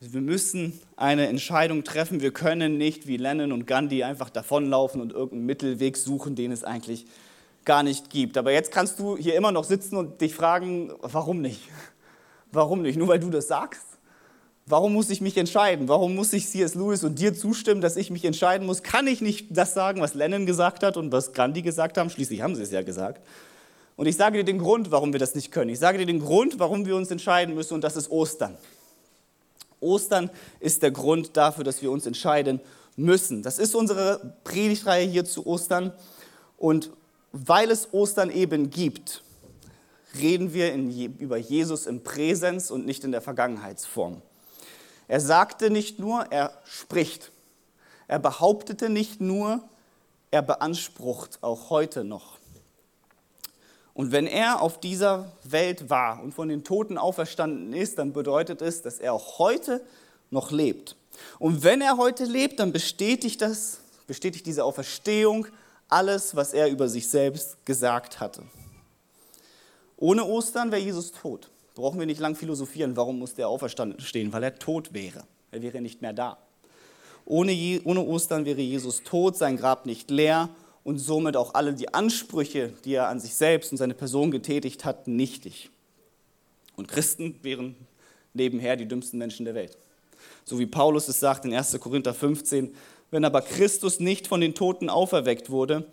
Wir 0.00 0.20
müssen 0.20 0.80
eine 0.96 1.26
Entscheidung 1.26 1.82
treffen. 1.82 2.20
Wir 2.20 2.30
können 2.30 2.78
nicht 2.78 3.08
wie 3.08 3.16
Lennon 3.16 3.50
und 3.50 3.66
Gandhi 3.66 4.04
einfach 4.04 4.30
davonlaufen 4.30 5.00
und 5.00 5.12
irgendeinen 5.12 5.46
Mittelweg 5.46 5.96
suchen, 5.96 6.36
den 6.36 6.52
es 6.52 6.62
eigentlich 6.62 7.06
gar 7.64 7.82
nicht 7.82 8.08
gibt. 8.08 8.38
Aber 8.38 8.52
jetzt 8.52 8.70
kannst 8.70 9.00
du 9.00 9.16
hier 9.16 9.34
immer 9.34 9.50
noch 9.50 9.64
sitzen 9.64 9.96
und 9.96 10.20
dich 10.20 10.36
fragen, 10.36 10.92
warum 11.00 11.40
nicht? 11.40 11.62
Warum 12.52 12.82
nicht? 12.82 12.96
Nur 12.96 13.08
weil 13.08 13.18
du 13.18 13.28
das 13.28 13.48
sagst? 13.48 13.82
Warum 14.66 14.92
muss 14.92 15.10
ich 15.10 15.20
mich 15.20 15.36
entscheiden? 15.36 15.88
Warum 15.88 16.14
muss 16.14 16.32
ich 16.32 16.46
C.S. 16.46 16.76
Lewis 16.76 17.02
und 17.02 17.18
dir 17.18 17.34
zustimmen, 17.34 17.80
dass 17.80 17.96
ich 17.96 18.10
mich 18.10 18.24
entscheiden 18.24 18.68
muss? 18.68 18.84
Kann 18.84 19.08
ich 19.08 19.20
nicht 19.20 19.48
das 19.50 19.74
sagen, 19.74 20.00
was 20.00 20.14
Lennon 20.14 20.46
gesagt 20.46 20.84
hat 20.84 20.96
und 20.96 21.10
was 21.10 21.32
Gandhi 21.32 21.62
gesagt 21.62 21.98
haben? 21.98 22.08
Schließlich 22.08 22.40
haben 22.40 22.54
sie 22.54 22.62
es 22.62 22.70
ja 22.70 22.82
gesagt. 22.82 23.20
Und 23.96 24.06
ich 24.06 24.14
sage 24.14 24.38
dir 24.38 24.44
den 24.44 24.58
Grund, 24.58 24.92
warum 24.92 25.12
wir 25.12 25.18
das 25.18 25.34
nicht 25.34 25.50
können. 25.50 25.70
Ich 25.70 25.80
sage 25.80 25.98
dir 25.98 26.06
den 26.06 26.20
Grund, 26.20 26.60
warum 26.60 26.86
wir 26.86 26.94
uns 26.94 27.10
entscheiden 27.10 27.56
müssen 27.56 27.74
und 27.74 27.82
das 27.82 27.96
ist 27.96 28.12
Ostern. 28.12 28.56
Ostern 29.80 30.30
ist 30.60 30.82
der 30.82 30.90
Grund 30.90 31.36
dafür, 31.36 31.64
dass 31.64 31.82
wir 31.82 31.90
uns 31.90 32.06
entscheiden 32.06 32.60
müssen. 32.96 33.42
Das 33.42 33.58
ist 33.58 33.74
unsere 33.74 34.34
Predigtreihe 34.44 35.06
hier 35.06 35.24
zu 35.24 35.46
Ostern. 35.46 35.92
Und 36.56 36.90
weil 37.32 37.70
es 37.70 37.92
Ostern 37.92 38.30
eben 38.30 38.70
gibt, 38.70 39.22
reden 40.18 40.52
wir 40.52 40.72
in, 40.72 40.90
über 41.18 41.36
Jesus 41.36 41.86
im 41.86 42.02
Präsens 42.02 42.70
und 42.70 42.86
nicht 42.86 43.04
in 43.04 43.12
der 43.12 43.20
Vergangenheitsform. 43.20 44.22
Er 45.06 45.20
sagte 45.20 45.70
nicht 45.70 45.98
nur, 45.98 46.26
er 46.30 46.52
spricht. 46.64 47.32
Er 48.08 48.18
behauptete 48.18 48.88
nicht 48.88 49.20
nur, 49.20 49.62
er 50.30 50.42
beansprucht 50.42 51.38
auch 51.42 51.70
heute 51.70 52.04
noch. 52.04 52.37
Und 53.98 54.12
wenn 54.12 54.28
er 54.28 54.62
auf 54.62 54.78
dieser 54.78 55.32
Welt 55.42 55.90
war 55.90 56.22
und 56.22 56.32
von 56.32 56.48
den 56.48 56.62
Toten 56.62 56.98
auferstanden 56.98 57.72
ist, 57.72 57.98
dann 57.98 58.12
bedeutet 58.12 58.62
es, 58.62 58.80
dass 58.80 59.00
er 59.00 59.12
auch 59.12 59.40
heute 59.40 59.84
noch 60.30 60.52
lebt. 60.52 60.94
Und 61.40 61.64
wenn 61.64 61.80
er 61.80 61.96
heute 61.96 62.24
lebt, 62.24 62.60
dann 62.60 62.70
bestätigt 62.70 63.42
das, 63.42 63.80
bestätigt 64.06 64.46
diese 64.46 64.62
Auferstehung 64.62 65.48
alles, 65.88 66.36
was 66.36 66.52
er 66.52 66.70
über 66.70 66.88
sich 66.88 67.08
selbst 67.08 67.56
gesagt 67.66 68.20
hatte. 68.20 68.44
Ohne 69.96 70.24
Ostern 70.24 70.70
wäre 70.70 70.80
Jesus 70.80 71.10
tot. 71.10 71.50
Brauchen 71.74 71.98
wir 71.98 72.06
nicht 72.06 72.20
lang 72.20 72.36
philosophieren, 72.36 72.96
warum 72.96 73.18
muss 73.18 73.34
der 73.34 73.48
auferstanden 73.48 73.98
stehen? 73.98 74.32
Weil 74.32 74.44
er 74.44 74.60
tot 74.60 74.94
wäre. 74.94 75.24
Er 75.50 75.60
wäre 75.60 75.80
nicht 75.80 76.02
mehr 76.02 76.12
da. 76.12 76.38
Ohne, 77.24 77.80
ohne 77.82 78.04
Ostern 78.04 78.44
wäre 78.44 78.60
Jesus 78.60 79.02
tot, 79.02 79.36
sein 79.36 79.56
Grab 79.56 79.86
nicht 79.86 80.08
leer 80.08 80.50
und 80.84 80.98
somit 80.98 81.36
auch 81.36 81.54
alle 81.54 81.74
die 81.74 81.92
Ansprüche, 81.92 82.72
die 82.84 82.94
er 82.94 83.08
an 83.08 83.20
sich 83.20 83.34
selbst 83.34 83.72
und 83.72 83.78
seine 83.78 83.94
Person 83.94 84.30
getätigt 84.30 84.84
hat, 84.84 85.06
nichtig. 85.08 85.70
Und 86.76 86.88
Christen 86.88 87.38
wären 87.42 87.76
nebenher 88.34 88.76
die 88.76 88.86
dümmsten 88.86 89.18
Menschen 89.18 89.44
der 89.44 89.54
Welt. 89.54 89.76
So 90.44 90.58
wie 90.58 90.66
Paulus 90.66 91.08
es 91.08 91.20
sagt 91.20 91.44
in 91.44 91.52
1. 91.52 91.78
Korinther 91.80 92.14
15, 92.14 92.74
wenn 93.10 93.24
aber 93.24 93.42
Christus 93.42 94.00
nicht 94.00 94.26
von 94.26 94.40
den 94.40 94.54
Toten 94.54 94.88
auferweckt 94.90 95.50
wurde, 95.50 95.90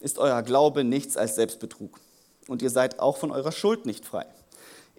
ist 0.00 0.18
euer 0.18 0.42
Glaube 0.42 0.84
nichts 0.84 1.16
als 1.16 1.36
Selbstbetrug. 1.36 2.00
Und 2.48 2.62
ihr 2.62 2.70
seid 2.70 3.00
auch 3.00 3.16
von 3.16 3.30
eurer 3.30 3.52
Schuld 3.52 3.86
nicht 3.86 4.04
frei. 4.04 4.26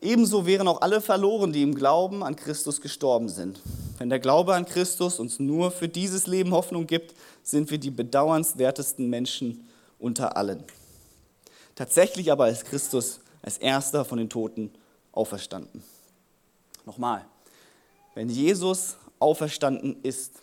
Ebenso 0.06 0.46
wären 0.46 0.68
auch 0.68 0.82
alle 0.82 1.02
verloren, 1.02 1.52
die 1.52 1.64
im 1.64 1.74
Glauben 1.74 2.24
an 2.24 2.36
Christus 2.36 2.80
gestorben 2.80 3.28
sind. 3.28 3.60
Wenn 3.98 4.10
der 4.10 4.20
Glaube 4.20 4.54
an 4.54 4.68
Christus 4.68 5.20
uns 5.20 5.40
nur 5.40 5.72
für 5.72 5.90
dieses 5.90 6.28
Leben 6.28 6.52
Hoffnung 6.52 6.86
gibt, 6.86 7.16
sind 7.42 7.72
wir 7.72 7.80
die 7.80 7.90
bedauernswertesten 7.90 9.10
Menschen 9.10 9.68
unter 9.98 10.38
allen. 10.38 10.64
Tatsächlich 11.74 12.32
aber 12.32 12.50
ist 12.50 12.66
Christus 12.66 13.20
als 13.42 13.58
erster 13.58 14.06
von 14.06 14.20
den 14.20 14.30
Toten 14.30 14.72
auferstanden. 15.12 15.84
Nochmal, 16.86 17.26
wenn 18.14 18.30
Jesus 18.30 18.98
auferstanden 19.18 19.98
ist, 20.04 20.34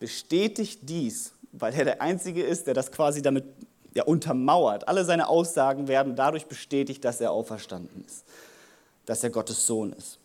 bestätigt 0.00 0.80
dies, 0.84 1.32
weil 1.52 1.74
er 1.74 1.84
der 1.84 2.00
Einzige 2.00 2.42
ist, 2.42 2.66
der 2.66 2.72
das 2.72 2.90
quasi 2.90 3.20
damit 3.20 3.44
ja, 3.92 4.04
untermauert. 4.04 4.88
Alle 4.88 5.04
seine 5.04 5.28
Aussagen 5.28 5.86
werden 5.86 6.16
dadurch 6.16 6.46
bestätigt, 6.46 7.04
dass 7.04 7.20
er 7.20 7.30
auferstanden 7.30 8.06
ist, 8.06 8.24
dass 9.06 9.24
er 9.24 9.30
Gottes 9.30 9.66
Sohn 9.66 9.92
ist. 9.92 10.18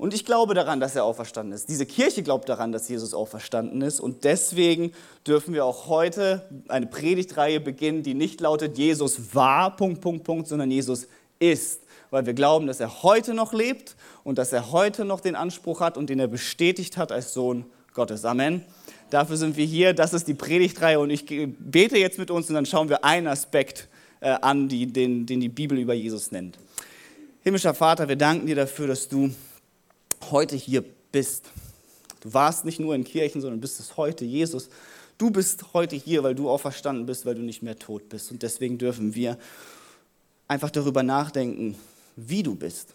Und 0.00 0.14
ich 0.14 0.24
glaube 0.24 0.54
daran, 0.54 0.80
dass 0.80 0.96
er 0.96 1.04
auferstanden 1.04 1.52
ist. 1.52 1.68
Diese 1.68 1.84
Kirche 1.84 2.22
glaubt 2.22 2.48
daran, 2.48 2.72
dass 2.72 2.88
Jesus 2.88 3.12
auferstanden 3.12 3.82
ist. 3.82 4.00
Und 4.00 4.24
deswegen 4.24 4.92
dürfen 5.26 5.52
wir 5.52 5.66
auch 5.66 5.88
heute 5.88 6.48
eine 6.68 6.86
Predigtreihe 6.86 7.60
beginnen, 7.60 8.02
die 8.02 8.14
nicht 8.14 8.40
lautet, 8.40 8.78
Jesus 8.78 9.34
war, 9.34 9.76
Punkt, 9.76 10.00
Punkt, 10.00 10.24
Punkt, 10.24 10.48
sondern 10.48 10.70
Jesus 10.70 11.06
ist. 11.38 11.82
Weil 12.08 12.24
wir 12.24 12.32
glauben, 12.32 12.66
dass 12.66 12.80
er 12.80 13.02
heute 13.02 13.34
noch 13.34 13.52
lebt 13.52 13.94
und 14.24 14.38
dass 14.38 14.54
er 14.54 14.72
heute 14.72 15.04
noch 15.04 15.20
den 15.20 15.36
Anspruch 15.36 15.80
hat 15.80 15.98
und 15.98 16.08
den 16.08 16.18
er 16.18 16.28
bestätigt 16.28 16.96
hat 16.96 17.12
als 17.12 17.34
Sohn 17.34 17.66
Gottes. 17.92 18.24
Amen. 18.24 18.64
Dafür 19.10 19.36
sind 19.36 19.58
wir 19.58 19.66
hier. 19.66 19.92
Das 19.92 20.14
ist 20.14 20.26
die 20.28 20.34
Predigtreihe 20.34 20.98
und 20.98 21.10
ich 21.10 21.26
bete 21.26 21.98
jetzt 21.98 22.18
mit 22.18 22.30
uns 22.30 22.48
und 22.48 22.54
dann 22.54 22.64
schauen 22.64 22.88
wir 22.88 23.04
einen 23.04 23.26
Aspekt 23.26 23.88
äh, 24.20 24.30
an, 24.30 24.66
den 24.66 25.26
die 25.26 25.48
Bibel 25.50 25.78
über 25.78 25.92
Jesus 25.92 26.30
nennt. 26.30 26.58
Himmlischer 27.42 27.72
Vater, 27.72 28.06
wir 28.06 28.16
danken 28.16 28.46
dir 28.46 28.56
dafür, 28.56 28.86
dass 28.86 29.08
du 29.08 29.30
heute 30.30 30.56
hier 30.56 30.84
bist. 31.10 31.46
Du 32.20 32.34
warst 32.34 32.66
nicht 32.66 32.80
nur 32.80 32.94
in 32.94 33.02
Kirchen, 33.02 33.40
sondern 33.40 33.62
bist 33.62 33.80
es 33.80 33.96
heute. 33.96 34.26
Jesus, 34.26 34.68
du 35.16 35.30
bist 35.30 35.72
heute 35.72 35.96
hier, 35.96 36.22
weil 36.22 36.34
du 36.34 36.50
auferstanden 36.50 37.06
bist, 37.06 37.24
weil 37.24 37.34
du 37.34 37.40
nicht 37.40 37.62
mehr 37.62 37.78
tot 37.78 38.10
bist. 38.10 38.30
Und 38.30 38.42
deswegen 38.42 38.76
dürfen 38.76 39.14
wir 39.14 39.38
einfach 40.48 40.70
darüber 40.70 41.02
nachdenken, 41.02 41.76
wie 42.14 42.42
du 42.42 42.54
bist. 42.54 42.88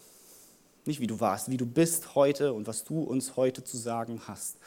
Nicht 0.86 1.00
wie 1.00 1.08
du 1.08 1.20
warst, 1.20 1.50
wie 1.50 1.58
du 1.58 1.66
bist 1.66 2.14
heute 2.14 2.54
und 2.54 2.68
was 2.68 2.84
du 2.84 3.02
uns 3.02 3.36
heute 3.38 3.64
zu 3.64 3.78
sagen 3.78 4.22
hast. 4.28 4.58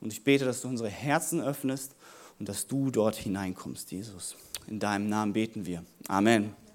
Und 0.00 0.10
ich 0.10 0.24
bete, 0.24 0.46
dass 0.46 0.62
du 0.62 0.68
unsere 0.68 0.88
Herzen 0.88 1.42
öffnest 1.42 1.92
und 2.38 2.48
dass 2.48 2.66
du 2.66 2.90
dort 2.90 3.16
hineinkommst, 3.16 3.92
Jesus. 3.92 4.36
In 4.68 4.78
deinem 4.78 5.10
Namen 5.10 5.34
beten 5.34 5.66
wir. 5.66 5.84
Amen. 6.06 6.67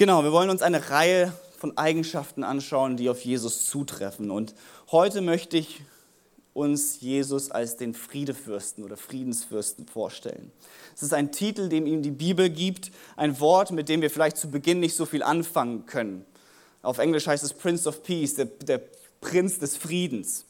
Genau, 0.00 0.24
wir 0.24 0.32
wollen 0.32 0.48
uns 0.48 0.62
eine 0.62 0.88
Reihe 0.88 1.30
von 1.58 1.76
Eigenschaften 1.76 2.42
anschauen, 2.42 2.96
die 2.96 3.10
auf 3.10 3.20
Jesus 3.22 3.66
zutreffen. 3.66 4.30
Und 4.30 4.54
heute 4.90 5.20
möchte 5.20 5.58
ich 5.58 5.82
uns 6.54 7.02
Jesus 7.02 7.50
als 7.50 7.76
den 7.76 7.92
Friedefürsten 7.92 8.82
oder 8.82 8.96
Friedensfürsten 8.96 9.86
vorstellen. 9.86 10.52
Es 10.96 11.02
ist 11.02 11.12
ein 11.12 11.32
Titel, 11.32 11.68
den 11.68 11.86
ihm 11.86 12.00
die 12.00 12.12
Bibel 12.12 12.48
gibt, 12.48 12.92
ein 13.14 13.40
Wort, 13.40 13.72
mit 13.72 13.90
dem 13.90 14.00
wir 14.00 14.08
vielleicht 14.08 14.38
zu 14.38 14.50
Beginn 14.50 14.80
nicht 14.80 14.96
so 14.96 15.04
viel 15.04 15.22
anfangen 15.22 15.84
können. 15.84 16.24
Auf 16.80 16.96
Englisch 16.96 17.26
heißt 17.26 17.44
es 17.44 17.52
Prince 17.52 17.86
of 17.86 18.02
Peace, 18.02 18.36
der, 18.36 18.46
der 18.46 18.80
Prinz 19.20 19.58
des 19.58 19.76
Friedens. 19.76 20.46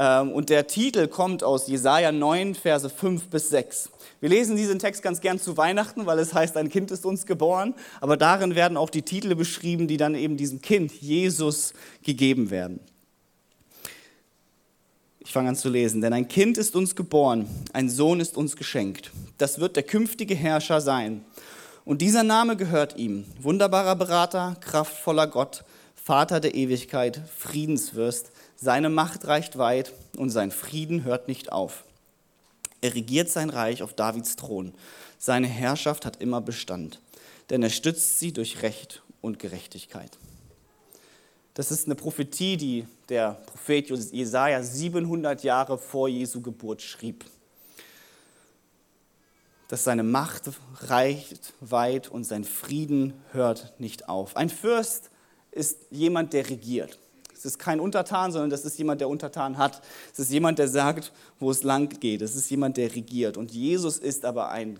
Ähm, 0.00 0.32
und 0.32 0.48
der 0.48 0.66
Titel 0.66 1.08
kommt 1.08 1.44
aus 1.44 1.68
Jesaja 1.68 2.10
9, 2.10 2.54
Verse 2.54 2.88
5 2.88 3.28
bis 3.28 3.50
6. 3.50 3.90
Wir 4.20 4.30
lesen 4.30 4.56
diesen 4.56 4.78
Text 4.78 5.02
ganz 5.02 5.20
gern 5.20 5.38
zu 5.38 5.58
Weihnachten, 5.58 6.06
weil 6.06 6.18
es 6.18 6.32
heißt, 6.32 6.56
ein 6.56 6.70
Kind 6.70 6.90
ist 6.90 7.04
uns 7.04 7.26
geboren. 7.26 7.74
Aber 8.00 8.16
darin 8.16 8.54
werden 8.54 8.78
auch 8.78 8.88
die 8.88 9.02
Titel 9.02 9.34
beschrieben, 9.34 9.88
die 9.88 9.98
dann 9.98 10.14
eben 10.14 10.38
diesem 10.38 10.62
Kind, 10.62 10.90
Jesus, 10.90 11.74
gegeben 12.02 12.50
werden. 12.50 12.80
Ich 15.18 15.32
fange 15.32 15.50
an 15.50 15.56
zu 15.56 15.68
lesen. 15.68 16.00
Denn 16.00 16.14
ein 16.14 16.28
Kind 16.28 16.56
ist 16.56 16.74
uns 16.76 16.96
geboren, 16.96 17.46
ein 17.74 17.90
Sohn 17.90 18.20
ist 18.20 18.38
uns 18.38 18.56
geschenkt. 18.56 19.10
Das 19.36 19.60
wird 19.60 19.76
der 19.76 19.82
künftige 19.82 20.34
Herrscher 20.34 20.80
sein. 20.80 21.26
Und 21.84 22.00
dieser 22.00 22.22
Name 22.22 22.56
gehört 22.56 22.96
ihm. 22.96 23.26
Wunderbarer 23.38 23.96
Berater, 23.96 24.56
kraftvoller 24.60 25.26
Gott, 25.26 25.62
Vater 25.94 26.40
der 26.40 26.54
Ewigkeit, 26.54 27.20
Friedenswürst. 27.36 28.32
Seine 28.62 28.90
Macht 28.90 29.26
reicht 29.26 29.56
weit 29.56 29.94
und 30.18 30.28
sein 30.28 30.50
Frieden 30.50 31.04
hört 31.04 31.28
nicht 31.28 31.50
auf. 31.50 31.84
Er 32.82 32.94
regiert 32.94 33.30
sein 33.30 33.48
Reich 33.48 33.82
auf 33.82 33.94
Davids 33.94 34.36
Thron. 34.36 34.74
Seine 35.18 35.46
Herrschaft 35.46 36.04
hat 36.04 36.20
immer 36.20 36.42
Bestand, 36.42 37.00
denn 37.48 37.62
er 37.62 37.70
stützt 37.70 38.18
sie 38.18 38.34
durch 38.34 38.60
Recht 38.60 39.02
und 39.22 39.38
Gerechtigkeit. 39.38 40.18
Das 41.54 41.70
ist 41.70 41.86
eine 41.86 41.94
Prophetie, 41.94 42.58
die 42.58 42.86
der 43.08 43.32
Prophet 43.46 43.88
Jesaja 43.88 44.62
700 44.62 45.42
Jahre 45.42 45.78
vor 45.78 46.08
Jesu 46.08 46.42
Geburt 46.42 46.82
schrieb. 46.82 47.24
Dass 49.68 49.84
seine 49.84 50.02
Macht 50.02 50.50
reicht 50.82 51.54
weit 51.60 52.08
und 52.08 52.24
sein 52.24 52.44
Frieden 52.44 53.14
hört 53.32 53.80
nicht 53.80 54.10
auf. 54.10 54.36
Ein 54.36 54.50
Fürst 54.50 55.08
ist 55.50 55.78
jemand, 55.90 56.34
der 56.34 56.50
regiert. 56.50 56.98
Es 57.40 57.46
ist 57.46 57.58
kein 57.58 57.80
Untertan, 57.80 58.32
sondern 58.32 58.50
das 58.50 58.66
ist 58.66 58.78
jemand, 58.78 59.00
der 59.00 59.08
Untertan 59.08 59.56
hat. 59.56 59.80
Es 60.12 60.18
ist 60.18 60.30
jemand, 60.30 60.58
der 60.58 60.68
sagt, 60.68 61.10
wo 61.38 61.50
es 61.50 61.62
lang 61.62 61.88
geht. 61.98 62.20
Es 62.20 62.36
ist 62.36 62.50
jemand, 62.50 62.76
der 62.76 62.94
regiert. 62.94 63.38
Und 63.38 63.50
Jesus 63.50 63.96
ist 63.96 64.26
aber 64.26 64.50
ein 64.50 64.78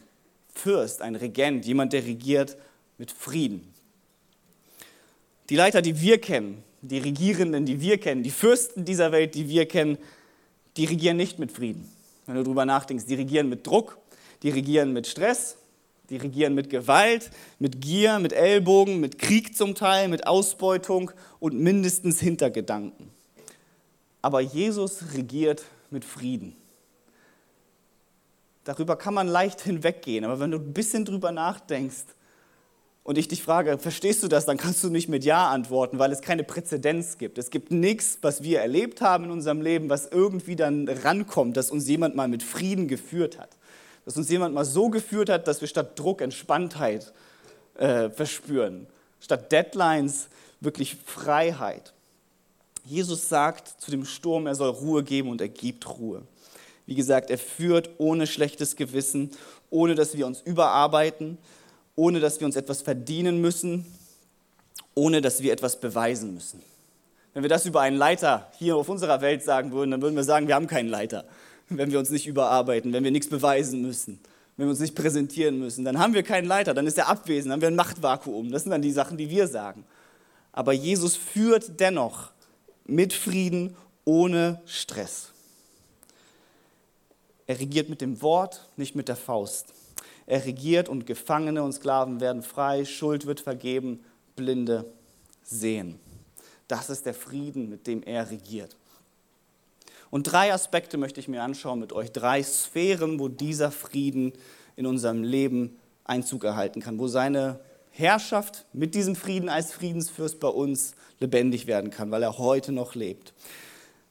Fürst, 0.54 1.00
ein 1.00 1.14
Regent, 1.14 1.64
jemand, 1.64 1.94
der 1.94 2.04
regiert 2.04 2.58
mit 2.98 3.12
Frieden. 3.12 3.72
Die 5.48 5.56
Leiter, 5.56 5.80
die 5.80 6.02
wir 6.02 6.20
kennen, 6.20 6.62
die 6.82 6.98
Regierenden, 6.98 7.64
die 7.64 7.80
wir 7.80 7.96
kennen, 7.96 8.22
die 8.22 8.30
Fürsten 8.30 8.84
dieser 8.84 9.10
Welt, 9.10 9.34
die 9.34 9.48
wir 9.48 9.66
kennen, 9.66 9.96
die 10.76 10.84
regieren 10.84 11.16
nicht 11.16 11.38
mit 11.38 11.52
Frieden. 11.52 11.90
Wenn 12.26 12.34
du 12.34 12.42
darüber 12.42 12.66
nachdenkst, 12.66 13.06
die 13.06 13.14
regieren 13.14 13.48
mit 13.48 13.66
Druck, 13.66 13.96
die 14.42 14.50
regieren 14.50 14.92
mit 14.92 15.06
Stress, 15.06 15.56
die 16.10 16.16
regieren 16.16 16.54
mit 16.54 16.68
Gewalt, 16.68 17.30
mit 17.58 17.80
Gier, 17.80 18.18
mit 18.18 18.32
Ellbogen, 18.32 19.00
mit 19.00 19.18
Krieg 19.18 19.56
zum 19.56 19.74
Teil, 19.74 20.08
mit 20.08 20.26
Ausbeutung 20.26 21.12
und 21.38 21.58
mindestens 21.58 22.20
Hintergedanken. 22.20 23.08
Aber 24.20 24.40
Jesus 24.40 25.14
regiert 25.14 25.62
mit 25.90 26.04
Frieden. 26.04 26.56
Darüber 28.64 28.96
kann 28.96 29.14
man 29.14 29.28
leicht 29.28 29.62
hinweggehen, 29.62 30.24
aber 30.24 30.40
wenn 30.40 30.50
du 30.50 30.58
ein 30.58 30.74
bisschen 30.74 31.04
drüber 31.04 31.32
nachdenkst 31.32 32.04
und 33.04 33.16
ich 33.16 33.26
dich 33.26 33.42
frage, 33.42 33.78
verstehst 33.78 34.22
du 34.22 34.28
das, 34.28 34.44
dann 34.44 34.58
kannst 34.58 34.84
du 34.84 34.90
nicht 34.90 35.08
mit 35.08 35.24
Ja 35.24 35.48
antworten, 35.48 35.98
weil 35.98 36.12
es 36.12 36.20
keine 36.20 36.44
Präzedenz 36.44 37.16
gibt. 37.16 37.38
Es 37.38 37.50
gibt 37.50 37.70
nichts, 37.70 38.18
was 38.20 38.42
wir 38.42 38.60
erlebt 38.60 39.00
haben 39.00 39.24
in 39.24 39.30
unserem 39.30 39.62
Leben, 39.62 39.88
was 39.88 40.08
irgendwie 40.08 40.56
dann 40.56 40.86
rankommt, 40.88 41.56
dass 41.56 41.70
uns 41.70 41.88
jemand 41.88 42.14
mal 42.14 42.28
mit 42.28 42.42
Frieden 42.42 42.86
geführt 42.86 43.38
hat 43.38 43.56
dass 44.04 44.16
uns 44.16 44.30
jemand 44.30 44.54
mal 44.54 44.64
so 44.64 44.88
geführt 44.88 45.28
hat, 45.28 45.46
dass 45.46 45.60
wir 45.60 45.68
statt 45.68 45.98
Druck 45.98 46.20
Entspanntheit 46.20 47.12
äh, 47.74 48.10
verspüren, 48.10 48.86
statt 49.20 49.50
Deadlines 49.52 50.28
wirklich 50.60 50.96
Freiheit. 50.96 51.92
Jesus 52.84 53.28
sagt 53.28 53.80
zu 53.80 53.90
dem 53.90 54.04
Sturm, 54.04 54.46
er 54.46 54.54
soll 54.54 54.70
Ruhe 54.70 55.02
geben 55.04 55.30
und 55.30 55.40
er 55.40 55.48
gibt 55.48 55.88
Ruhe. 55.88 56.22
Wie 56.86 56.94
gesagt, 56.94 57.30
er 57.30 57.38
führt 57.38 57.90
ohne 57.98 58.26
schlechtes 58.26 58.74
Gewissen, 58.74 59.30
ohne 59.70 59.94
dass 59.94 60.16
wir 60.16 60.26
uns 60.26 60.40
überarbeiten, 60.40 61.38
ohne 61.94 62.20
dass 62.20 62.40
wir 62.40 62.46
uns 62.46 62.56
etwas 62.56 62.82
verdienen 62.82 63.40
müssen, 63.40 63.86
ohne 64.94 65.20
dass 65.20 65.42
wir 65.42 65.52
etwas 65.52 65.78
beweisen 65.78 66.34
müssen. 66.34 66.62
Wenn 67.32 67.42
wir 67.42 67.48
das 67.48 67.66
über 67.66 67.80
einen 67.80 67.96
Leiter 67.96 68.50
hier 68.58 68.76
auf 68.76 68.88
unserer 68.88 69.20
Welt 69.20 69.42
sagen 69.42 69.72
würden, 69.72 69.90
dann 69.92 70.02
würden 70.02 70.16
wir 70.16 70.24
sagen, 70.24 70.48
wir 70.48 70.54
haben 70.54 70.66
keinen 70.66 70.88
Leiter 70.88 71.24
wenn 71.70 71.90
wir 71.90 71.98
uns 71.98 72.10
nicht 72.10 72.26
überarbeiten, 72.26 72.92
wenn 72.92 73.04
wir 73.04 73.10
nichts 73.10 73.28
beweisen 73.28 73.80
müssen, 73.80 74.20
wenn 74.56 74.66
wir 74.66 74.70
uns 74.70 74.80
nicht 74.80 74.94
präsentieren 74.94 75.58
müssen. 75.58 75.84
Dann 75.84 75.98
haben 75.98 76.14
wir 76.14 76.22
keinen 76.22 76.46
Leiter, 76.46 76.74
dann 76.74 76.86
ist 76.86 76.98
er 76.98 77.08
abwesend, 77.08 77.46
dann 77.46 77.54
haben 77.54 77.60
wir 77.62 77.68
ein 77.68 77.76
Machtvakuum. 77.76 78.50
Das 78.50 78.62
sind 78.62 78.72
dann 78.72 78.82
die 78.82 78.90
Sachen, 78.90 79.16
die 79.16 79.30
wir 79.30 79.46
sagen. 79.46 79.84
Aber 80.52 80.72
Jesus 80.72 81.16
führt 81.16 81.80
dennoch 81.80 82.32
mit 82.84 83.12
Frieden, 83.12 83.76
ohne 84.04 84.60
Stress. 84.66 85.30
Er 87.46 87.60
regiert 87.60 87.88
mit 87.88 88.00
dem 88.00 88.20
Wort, 88.22 88.68
nicht 88.76 88.96
mit 88.96 89.08
der 89.08 89.16
Faust. 89.16 89.66
Er 90.26 90.44
regiert 90.44 90.88
und 90.88 91.06
Gefangene 91.06 91.62
und 91.62 91.72
Sklaven 91.72 92.20
werden 92.20 92.42
frei, 92.42 92.84
Schuld 92.84 93.26
wird 93.26 93.40
vergeben, 93.40 94.04
Blinde 94.36 94.84
sehen. 95.42 95.98
Das 96.70 96.88
ist 96.88 97.04
der 97.04 97.14
Frieden, 97.14 97.68
mit 97.68 97.86
dem 97.86 98.02
er 98.02 98.30
regiert. 98.30 98.76
Und 100.10 100.24
drei 100.24 100.52
Aspekte 100.52 100.98
möchte 100.98 101.18
ich 101.18 101.28
mir 101.28 101.42
anschauen 101.42 101.80
mit 101.80 101.92
euch, 101.92 102.12
drei 102.12 102.42
Sphären, 102.42 103.18
wo 103.18 103.28
dieser 103.28 103.70
Frieden 103.72 104.32
in 104.76 104.86
unserem 104.86 105.22
Leben 105.22 105.78
Einzug 106.04 106.44
erhalten 106.44 106.80
kann, 106.80 106.98
wo 106.98 107.08
seine 107.08 107.60
Herrschaft 107.90 108.66
mit 108.72 108.94
diesem 108.94 109.16
Frieden 109.16 109.48
als 109.48 109.72
Friedensfürst 109.72 110.38
bei 110.38 110.48
uns 110.48 110.94
lebendig 111.18 111.66
werden 111.66 111.90
kann, 111.90 112.10
weil 112.10 112.22
er 112.22 112.38
heute 112.38 112.72
noch 112.72 112.94
lebt. 112.94 113.32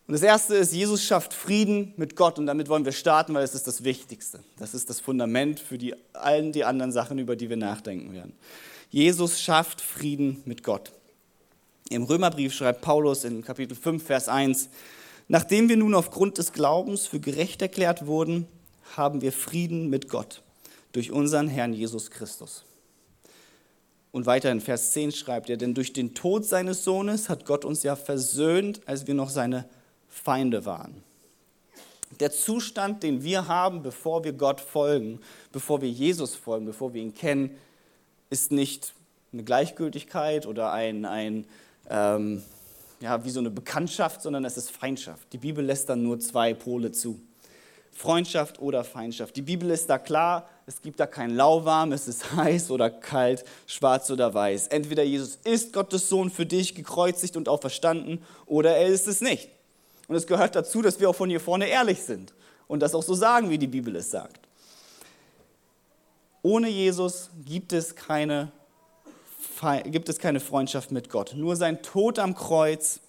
Und 0.07 0.13
das 0.13 0.21
erste 0.21 0.55
ist, 0.55 0.73
Jesus 0.73 1.03
schafft 1.03 1.33
Frieden 1.33 1.93
mit 1.95 2.15
Gott 2.15 2.39
und 2.39 2.45
damit 2.45 2.67
wollen 2.67 2.83
wir 2.83 2.91
starten, 2.91 3.33
weil 3.33 3.43
es 3.43 3.55
ist 3.55 3.67
das 3.67 3.83
Wichtigste. 3.83 4.39
Das 4.57 4.73
ist 4.73 4.89
das 4.89 4.99
Fundament 4.99 5.59
für 5.59 5.77
die, 5.77 5.95
allen 6.13 6.51
die 6.51 6.65
anderen 6.65 6.91
Sachen, 6.91 7.19
über 7.19 7.35
die 7.35 7.49
wir 7.49 7.57
nachdenken 7.57 8.13
werden. 8.13 8.33
Jesus 8.89 9.39
schafft 9.39 9.81
Frieden 9.81 10.41
mit 10.45 10.63
Gott. 10.63 10.91
Im 11.91 12.03
Römerbrief 12.03 12.53
schreibt 12.53 12.81
Paulus 12.81 13.23
in 13.23 13.43
Kapitel 13.43 13.75
5, 13.75 14.03
Vers 14.03 14.29
1, 14.29 14.69
Nachdem 15.27 15.69
wir 15.69 15.77
nun 15.77 15.95
aufgrund 15.95 16.37
des 16.37 16.53
Glaubens 16.53 17.07
für 17.07 17.19
gerecht 17.19 17.63
erklärt 17.63 18.05
wurden, 18.05 18.47
haben 18.95 19.21
wir 19.21 19.31
Frieden 19.31 19.89
mit 19.89 20.07
Gott 20.07 20.43
durch 20.91 21.11
unseren 21.11 21.47
Herrn 21.47 21.73
Jesus 21.73 22.11
Christus. 22.11 22.63
Und 24.11 24.27
weiter 24.27 24.51
in 24.51 24.61
Vers 24.61 24.93
10 24.93 25.11
schreibt 25.11 25.49
er, 25.49 25.57
denn 25.57 25.73
durch 25.73 25.91
den 25.91 26.13
Tod 26.13 26.45
seines 26.45 26.83
Sohnes 26.83 27.27
hat 27.27 27.45
Gott 27.45 27.65
uns 27.65 27.81
ja 27.81 27.95
versöhnt, 27.95 28.81
als 28.85 29.07
wir 29.07 29.15
noch 29.15 29.29
seine 29.29 29.67
Feinde 30.07 30.65
waren. 30.65 31.03
Der 32.19 32.31
Zustand, 32.31 33.01
den 33.01 33.23
wir 33.23 33.47
haben, 33.47 33.81
bevor 33.81 34.23
wir 34.23 34.33
Gott 34.33 34.61
folgen, 34.61 35.19
bevor 35.51 35.81
wir 35.81 35.89
Jesus 35.89 36.35
folgen, 36.35 36.67
bevor 36.67 36.93
wir 36.93 37.01
ihn 37.01 37.15
kennen, 37.15 37.49
ist 38.29 38.51
nicht 38.51 38.93
eine 39.33 39.43
Gleichgültigkeit 39.43 40.45
oder 40.45 40.71
ein, 40.71 41.05
ein 41.05 41.45
ähm, 41.89 42.43
ja, 42.99 43.23
wie 43.23 43.29
so 43.29 43.39
eine 43.39 43.49
Bekanntschaft, 43.49 44.21
sondern 44.21 44.45
es 44.45 44.57
ist 44.57 44.71
Feindschaft. 44.71 45.31
Die 45.33 45.37
Bibel 45.37 45.63
lässt 45.63 45.89
dann 45.89 46.03
nur 46.03 46.19
zwei 46.19 46.53
Pole 46.53 46.91
zu. 46.91 47.19
Freundschaft 47.91 48.59
oder 48.59 48.83
Feindschaft. 48.83 49.35
Die 49.35 49.41
Bibel 49.41 49.69
ist 49.71 49.89
da 49.89 49.97
klar, 49.97 50.47
es 50.65 50.81
gibt 50.81 50.99
da 50.99 51.05
kein 51.05 51.35
Lauwarm, 51.35 51.91
es 51.91 52.07
ist 52.07 52.31
heiß 52.35 52.71
oder 52.71 52.89
kalt, 52.89 53.43
schwarz 53.67 54.09
oder 54.09 54.33
weiß. 54.33 54.67
Entweder 54.67 55.03
Jesus 55.03 55.39
ist 55.43 55.73
Gottes 55.73 56.07
Sohn 56.07 56.29
für 56.29 56.45
dich, 56.45 56.75
gekreuzigt 56.75 57.35
und 57.35 57.49
auferstanden, 57.49 58.23
oder 58.45 58.77
er 58.77 58.87
ist 58.87 59.07
es 59.07 59.21
nicht. 59.21 59.49
Und 60.07 60.15
es 60.15 60.27
gehört 60.27 60.55
dazu, 60.55 60.81
dass 60.81 60.99
wir 60.99 61.09
auch 61.09 61.15
von 61.15 61.29
hier 61.29 61.39
vorne 61.39 61.67
ehrlich 61.67 62.01
sind 62.01 62.33
und 62.67 62.79
das 62.79 62.95
auch 62.95 63.03
so 63.03 63.13
sagen, 63.13 63.49
wie 63.49 63.57
die 63.57 63.67
Bibel 63.67 63.95
es 63.95 64.11
sagt. 64.11 64.47
Ohne 66.41 66.69
Jesus 66.69 67.29
gibt 67.45 67.73
es 67.73 67.95
keine, 67.95 68.51
gibt 69.85 70.09
es 70.09 70.19
keine 70.19 70.39
Freundschaft 70.39 70.91
mit 70.91 71.09
Gott. 71.09 71.33
Nur 71.35 71.55
sein 71.55 71.81
Tod 71.81 72.19
am 72.19 72.35
Kreuz, 72.35 72.99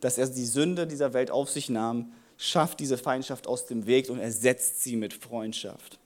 dass 0.00 0.18
er 0.18 0.26
die 0.28 0.44
Sünde 0.44 0.86
dieser 0.86 1.12
Welt 1.12 1.30
auf 1.30 1.50
sich 1.50 1.68
nahm, 1.68 2.12
schafft 2.38 2.80
diese 2.80 2.98
Feindschaft 2.98 3.46
aus 3.46 3.66
dem 3.66 3.86
Weg 3.86 4.10
und 4.10 4.18
ersetzt 4.18 4.82
sie 4.82 4.96
mit 4.96 5.14
Freundschaft. 5.14 5.98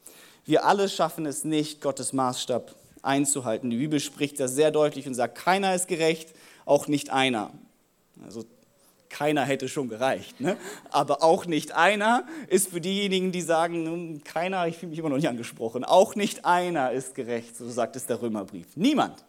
Wir 0.44 0.64
alle 0.64 0.88
schaffen 0.88 1.26
es 1.26 1.44
nicht, 1.44 1.80
Gottes 1.80 2.12
Maßstab 2.12 2.74
einzuhalten. 3.02 3.70
Die 3.70 3.76
Bibel 3.76 4.00
spricht 4.00 4.38
da 4.38 4.48
sehr 4.48 4.70
deutlich 4.70 5.06
und 5.06 5.14
sagt, 5.14 5.36
keiner 5.36 5.74
ist 5.74 5.88
gerecht, 5.88 6.34
auch 6.66 6.86
nicht 6.86 7.10
einer. 7.10 7.50
Also 8.24 8.44
keiner 9.08 9.44
hätte 9.44 9.68
schon 9.68 9.88
gereicht. 9.88 10.40
Ne? 10.40 10.56
Aber 10.90 11.22
auch 11.22 11.46
nicht 11.46 11.72
einer 11.72 12.24
ist 12.48 12.68
für 12.68 12.80
diejenigen, 12.80 13.32
die 13.32 13.42
sagen, 13.42 13.86
hm, 13.86 14.24
keiner, 14.24 14.66
ich 14.66 14.76
fühle 14.76 14.90
mich 14.90 14.98
immer 14.98 15.08
noch 15.08 15.16
nicht 15.16 15.28
angesprochen, 15.28 15.84
auch 15.84 16.14
nicht 16.14 16.44
einer 16.44 16.92
ist 16.92 17.14
gerecht, 17.14 17.56
so 17.56 17.68
sagt 17.68 17.96
es 17.96 18.06
der 18.06 18.22
Römerbrief. 18.22 18.66
Niemand. 18.76 19.24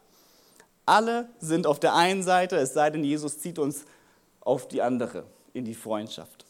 Alle 0.86 1.30
sind 1.40 1.68
auf 1.68 1.80
der 1.80 1.96
einen 1.96 2.24
Seite, 2.24 2.58
es 2.58 2.74
sei 2.74 2.90
denn, 2.90 3.04
Jesus 3.04 3.40
zieht 3.40 3.60
uns 3.60 3.86
auf 4.40 4.68
die 4.68 4.82
andere, 4.82 5.26
in 5.54 5.66
die 5.66 5.76
Freundschaft. 5.76 6.46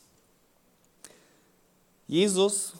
Jesus, 2.07 2.73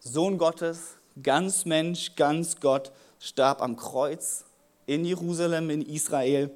Sohn 0.00 0.38
Gottes, 0.38 0.96
ganz 1.22 1.64
Mensch, 1.64 2.14
ganz 2.16 2.60
Gott, 2.60 2.92
starb 3.18 3.62
am 3.62 3.76
Kreuz 3.76 4.44
in 4.86 5.04
Jerusalem, 5.04 5.70
in 5.70 5.82
Israel 5.82 6.50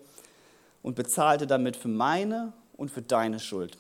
und 0.83 0.95
bezahlte 0.95 1.47
damit 1.47 1.77
für 1.77 1.89
meine 1.89 2.53
und 2.77 2.91
für 2.91 3.03
deine 3.03 3.41
Schuld. 3.41 3.77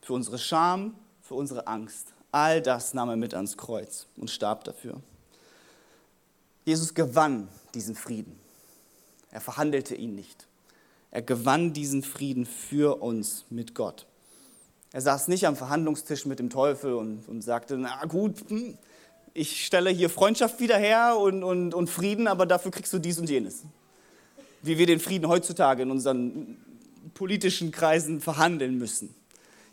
Für 0.00 0.14
unsere 0.14 0.38
Scham, 0.38 0.94
für 1.22 1.34
unsere 1.34 1.66
Angst. 1.66 2.08
All 2.30 2.60
das 2.60 2.94
nahm 2.94 3.10
er 3.10 3.16
mit 3.16 3.34
ans 3.34 3.56
Kreuz 3.56 4.06
und 4.16 4.30
starb 4.30 4.64
dafür. 4.64 5.00
Jesus 6.64 6.94
gewann 6.94 7.48
diesen 7.74 7.94
Frieden. 7.94 8.41
Er 9.32 9.40
verhandelte 9.40 9.94
ihn 9.94 10.14
nicht. 10.14 10.46
Er 11.10 11.22
gewann 11.22 11.72
diesen 11.72 12.02
Frieden 12.02 12.46
für 12.46 13.02
uns 13.02 13.44
mit 13.50 13.74
Gott. 13.74 14.06
Er 14.92 15.00
saß 15.00 15.28
nicht 15.28 15.46
am 15.46 15.56
Verhandlungstisch 15.56 16.26
mit 16.26 16.38
dem 16.38 16.50
Teufel 16.50 16.94
und, 16.94 17.26
und 17.28 17.42
sagte, 17.42 17.76
na 17.78 18.04
gut, 18.04 18.48
hm, 18.48 18.76
ich 19.34 19.64
stelle 19.64 19.90
hier 19.90 20.10
Freundschaft 20.10 20.60
wieder 20.60 20.76
her 20.76 21.16
und, 21.18 21.42
und, 21.42 21.74
und 21.74 21.88
Frieden, 21.88 22.28
aber 22.28 22.44
dafür 22.44 22.70
kriegst 22.70 22.92
du 22.92 22.98
dies 22.98 23.18
und 23.18 23.30
jenes. 23.30 23.62
Wie 24.60 24.76
wir 24.78 24.86
den 24.86 25.00
Frieden 25.00 25.28
heutzutage 25.28 25.82
in 25.82 25.90
unseren 25.90 26.58
politischen 27.14 27.72
Kreisen 27.72 28.20
verhandeln 28.20 28.76
müssen. 28.78 29.14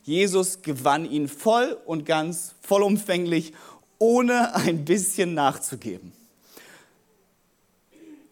Jesus 0.04 0.62
gewann 0.62 1.06
ihn 1.06 1.28
voll 1.28 1.78
und 1.86 2.06
ganz, 2.06 2.56
vollumfänglich, 2.62 3.54
ohne 3.98 4.56
ein 4.56 4.86
bisschen 4.86 5.34
nachzugeben. 5.34 6.14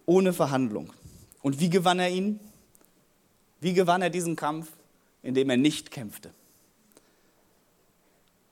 Ohne 0.05 0.31
Verhandlung. 0.31 0.93
Und 1.41 1.59
wie 1.59 1.69
gewann 1.69 1.99
er 1.99 2.09
ihn? 2.09 2.39
Wie 3.59 3.73
gewann 3.73 4.01
er 4.01 4.09
diesen 4.09 4.35
Kampf? 4.35 4.69
Indem 5.23 5.49
er 5.49 5.57
nicht 5.57 5.91
kämpfte 5.91 6.31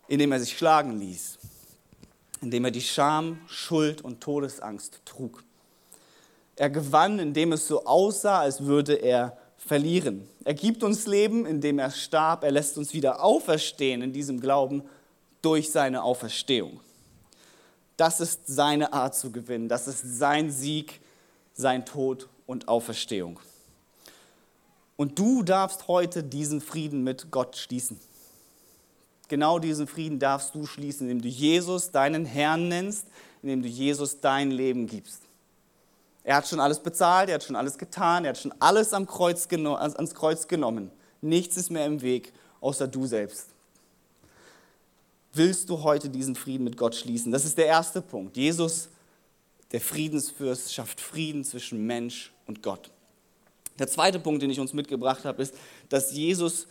indem 0.07 0.31
er 0.31 0.39
sich 0.39 0.57
schlagen 0.57 0.99
ließ, 0.99 1.37
indem 2.41 2.65
er 2.65 2.71
die 2.71 2.81
Scham, 2.81 3.39
Schuld 3.47 4.01
und 4.01 4.21
Todesangst 4.21 5.01
trug. 5.05 5.43
Er 6.55 6.69
gewann, 6.69 7.19
indem 7.19 7.51
es 7.53 7.67
so 7.67 7.85
aussah, 7.85 8.39
als 8.39 8.63
würde 8.63 8.93
er 8.93 9.37
verlieren. 9.57 10.27
Er 10.43 10.53
gibt 10.53 10.83
uns 10.83 11.07
Leben, 11.07 11.45
indem 11.45 11.79
er 11.79 11.91
starb. 11.91 12.43
Er 12.43 12.51
lässt 12.51 12.77
uns 12.77 12.93
wieder 12.93 13.23
auferstehen 13.23 14.01
in 14.01 14.13
diesem 14.13 14.39
Glauben 14.39 14.83
durch 15.41 15.71
seine 15.71 16.03
Auferstehung. 16.03 16.79
Das 17.97 18.19
ist 18.19 18.41
seine 18.45 18.93
Art 18.93 19.15
zu 19.15 19.31
gewinnen. 19.31 19.67
Das 19.67 19.87
ist 19.87 20.17
sein 20.17 20.51
Sieg, 20.51 21.01
sein 21.53 21.85
Tod 21.85 22.29
und 22.45 22.67
Auferstehung. 22.67 23.39
Und 24.97 25.19
du 25.19 25.43
darfst 25.43 25.87
heute 25.87 26.23
diesen 26.23 26.61
Frieden 26.61 27.03
mit 27.03 27.31
Gott 27.31 27.57
schließen. 27.57 27.99
Genau 29.27 29.59
diesen 29.59 29.87
Frieden 29.87 30.19
darfst 30.19 30.53
du 30.53 30.65
schließen, 30.65 31.09
indem 31.09 31.23
du 31.23 31.27
Jesus 31.27 31.91
deinen 31.91 32.25
Herrn 32.25 32.67
nennst, 32.67 33.07
indem 33.41 33.63
du 33.63 33.67
Jesus 33.67 34.19
dein 34.21 34.51
Leben 34.51 34.87
gibst. 34.87 35.21
Er 36.23 36.37
hat 36.37 36.47
schon 36.47 36.59
alles 36.59 36.79
bezahlt, 36.79 37.29
er 37.29 37.35
hat 37.35 37.43
schon 37.43 37.55
alles 37.55 37.77
getan, 37.77 38.25
er 38.25 38.29
hat 38.29 38.37
schon 38.37 38.53
alles 38.59 38.93
am 38.93 39.05
Kreuz 39.05 39.47
ans 39.51 40.15
Kreuz 40.15 40.47
genommen. 40.47 40.91
Nichts 41.21 41.57
ist 41.57 41.69
mehr 41.69 41.85
im 41.85 42.01
Weg, 42.01 42.33
außer 42.61 42.87
du 42.87 43.05
selbst. 43.05 43.49
Willst 45.33 45.69
du 45.69 45.83
heute 45.83 46.09
diesen 46.09 46.35
Frieden 46.35 46.63
mit 46.63 46.77
Gott 46.77 46.95
schließen? 46.95 47.31
Das 47.31 47.45
ist 47.45 47.57
der 47.57 47.65
erste 47.65 48.01
Punkt. 48.01 48.37
Jesus, 48.37 48.89
der 49.71 49.81
Friedensfürst, 49.81 50.73
schafft 50.73 51.01
Frieden 51.01 51.43
zwischen 51.43 51.85
Mensch 51.85 52.31
und 52.45 52.61
Gott. 52.61 52.91
Der 53.79 53.87
zweite 53.87 54.19
Punkt, 54.19 54.41
den 54.41 54.49
ich 54.49 54.59
uns 54.59 54.73
mitgebracht 54.73 55.25
habe, 55.25 55.41
ist, 55.41 55.55
dass 55.89 56.13
Jesus 56.13 56.67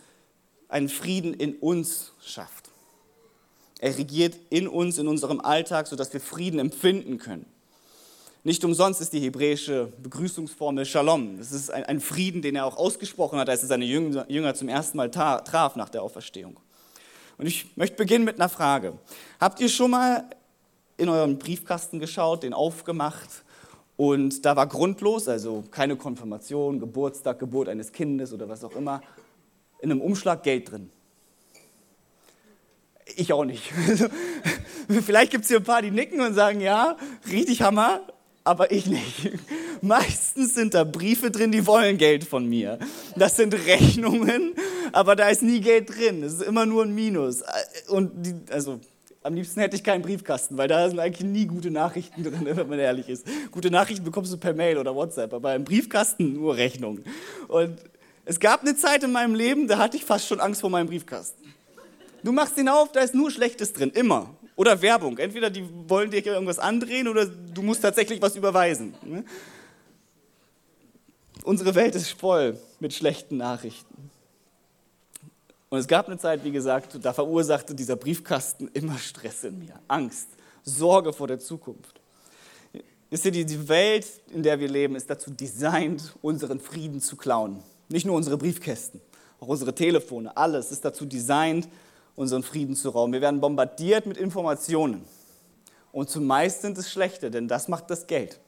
einen 0.67 0.89
Frieden 0.89 1.33
in 1.33 1.55
uns 1.55 2.13
schafft. 2.23 2.69
Er 3.79 3.97
regiert 3.97 4.35
in 4.49 4.67
uns, 4.67 4.97
in 4.97 5.07
unserem 5.07 5.39
Alltag, 5.41 5.87
sodass 5.87 6.11
wir 6.13 6.21
Frieden 6.21 6.59
empfinden 6.59 7.17
können. 7.17 7.45
Nicht 8.43 8.63
umsonst 8.63 9.01
ist 9.01 9.11
die 9.11 9.19
hebräische 9.19 9.91
Begrüßungsformel 10.01 10.85
Shalom. 10.85 11.37
Das 11.37 11.51
ist 11.51 11.71
ein, 11.71 11.99
Frieden, 11.99 12.41
den 12.41 12.55
er 12.55 12.65
auch 12.65 12.77
ausgesprochen 12.77 13.39
hat, 13.39 13.49
als 13.49 13.63
er 13.63 13.67
seine 13.67 13.85
Jünger 13.85 14.53
zum 14.53 14.69
ersten 14.69 14.97
Mal 14.97 15.09
traf 15.09 15.75
nach 15.75 15.89
der 15.89 16.03
Auferstehung. 16.03 16.59
Und 17.37 17.47
ich 17.47 17.75
möchte 17.75 17.97
beginnen 17.97 18.23
mit 18.23 18.35
einer 18.35 18.49
Frage. 18.49 18.97
Habt 19.39 19.59
ihr 19.59 19.67
schon 19.67 19.91
mal 19.91 20.29
in 20.97 21.09
euren 21.09 21.37
Briefkasten 21.37 21.99
geschaut, 21.99 22.43
den 22.43 22.53
aufgemacht 22.53 23.43
und 23.97 24.45
da 24.45 24.55
war 24.55 24.67
grundlos, 24.67 25.27
also 25.27 25.63
keine 25.71 25.95
Konfirmation, 25.95 26.79
Geburtstag, 26.79 27.39
Geburt 27.39 27.69
eines 27.69 27.91
Kindes 27.91 28.33
oder 28.33 28.49
was 28.49 28.63
auch 28.63 28.75
immer, 28.75 29.01
in 29.79 29.91
einem 29.91 30.01
Umschlag 30.01 30.43
Geld 30.43 30.71
drin. 30.71 30.89
Ich 33.15 33.31
auch 33.31 33.45
nicht. 33.45 33.71
Vielleicht 35.05 35.31
gibt 35.31 35.43
es 35.43 35.49
hier 35.49 35.57
ein 35.57 35.63
paar, 35.63 35.81
die 35.81 35.91
nicken 35.91 36.19
und 36.19 36.33
sagen, 36.33 36.59
ja, 36.59 36.97
richtig 37.31 37.61
Hammer, 37.61 38.01
aber 38.43 38.71
ich 38.71 38.87
nicht. 38.87 39.31
Meistens 39.81 40.55
sind 40.55 40.73
da 40.73 40.83
Briefe 40.83 41.31
drin, 41.31 41.51
die 41.51 41.65
wollen 41.65 41.97
Geld 41.97 42.25
von 42.25 42.47
mir. 42.47 42.79
Das 43.15 43.37
sind 43.37 43.53
Rechnungen, 43.53 44.55
aber 44.91 45.15
da 45.15 45.29
ist 45.29 45.41
nie 45.41 45.61
Geld 45.61 45.95
drin. 45.95 46.23
Es 46.23 46.33
ist 46.33 46.43
immer 46.43 46.65
nur 46.65 46.83
ein 46.83 46.93
Minus. 46.93 47.43
Und 47.87 48.11
die, 48.25 48.35
also 48.51 48.79
am 49.25 49.33
liebsten 49.33 49.59
hätte 49.59 49.75
ich 49.75 49.83
keinen 49.83 50.03
Briefkasten, 50.03 50.55
weil 50.55 50.67
da 50.67 50.87
sind 50.87 50.99
eigentlich 50.99 51.27
nie 51.27 51.47
gute 51.47 51.71
Nachrichten 51.71 52.23
drin, 52.23 52.41
wenn 52.45 52.69
man 52.69 52.77
ehrlich 52.77 53.09
ist. 53.09 53.25
Gute 53.51 53.71
Nachrichten 53.71 54.05
bekommst 54.05 54.31
du 54.31 54.37
per 54.37 54.53
Mail 54.53 54.77
oder 54.77 54.95
WhatsApp, 54.95 55.33
aber 55.33 55.55
im 55.55 55.63
Briefkasten 55.63 56.33
nur 56.33 56.55
Rechnungen. 56.55 57.03
Und 57.47 57.79
es 58.23 58.39
gab 58.39 58.61
eine 58.61 58.75
Zeit 58.75 59.03
in 59.03 59.11
meinem 59.11 59.33
Leben, 59.33 59.67
da 59.67 59.79
hatte 59.79 59.97
ich 59.97 60.05
fast 60.05 60.27
schon 60.27 60.39
Angst 60.39 60.61
vor 60.61 60.69
meinem 60.69 60.87
Briefkasten. 60.87 61.41
Du 62.23 62.31
machst 62.31 62.55
ihn 62.59 62.69
auf, 62.69 62.91
da 62.91 63.01
ist 63.01 63.15
nur 63.15 63.31
Schlechtes 63.31 63.73
drin, 63.73 63.89
immer. 63.91 64.29
Oder 64.55 64.81
Werbung. 64.83 65.17
Entweder 65.17 65.49
die 65.49 65.67
wollen 65.87 66.11
dir 66.11 66.23
irgendwas 66.23 66.59
andrehen 66.59 67.07
oder 67.07 67.25
du 67.25 67.61
musst 67.63 67.81
tatsächlich 67.81 68.21
was 68.21 68.35
überweisen. 68.35 68.93
Ne? 69.03 69.25
Unsere 71.43 71.73
Welt 71.73 71.95
ist 71.95 72.09
voll 72.11 72.59
mit 72.79 72.93
schlechten 72.93 73.37
Nachrichten. 73.37 73.94
Und 75.75 75.81
es 75.81 75.89
gab 75.89 76.07
eine 76.07 76.17
Zeit, 76.17 76.41
wie 76.45 76.53
gesagt, 76.53 76.97
da 77.03 77.11
verursachte 77.11 77.75
dieser 77.75 77.97
Briefkasten 77.97 78.69
immer 78.71 78.97
Stress 78.97 79.43
in 79.43 79.59
mir, 79.59 79.73
Angst, 79.89 80.29
Sorge 80.63 81.11
vor 81.11 81.27
der 81.27 81.37
Zukunft. 81.37 81.99
Wisst 83.09 83.25
ihr, 83.25 83.31
die 83.33 83.67
Welt, 83.67 84.07
in 84.33 84.41
der 84.41 84.57
wir 84.57 84.69
leben, 84.69 84.95
ist 84.95 85.09
dazu 85.09 85.31
designt, 85.31 86.13
unseren 86.21 86.61
Frieden 86.61 87.01
zu 87.01 87.17
klauen. 87.17 87.61
Nicht 87.89 88.05
nur 88.05 88.15
unsere 88.15 88.37
Briefkästen, 88.37 89.01
auch 89.41 89.49
unsere 89.49 89.75
Telefone, 89.75 90.37
alles 90.37 90.71
ist 90.71 90.85
dazu 90.85 91.05
designt, 91.05 91.67
unseren 92.15 92.43
Frieden 92.43 92.77
zu 92.77 92.91
rauben. 92.91 93.11
Wir 93.11 93.19
werden 93.19 93.41
bombardiert 93.41 94.05
mit 94.05 94.15
Informationen. 94.15 95.03
Und 95.91 96.09
zumeist 96.09 96.61
sind 96.61 96.77
es 96.77 96.89
schlechte, 96.89 97.29
denn 97.29 97.49
das 97.49 97.67
macht 97.67 97.89
das 97.89 98.07
Geld. 98.07 98.39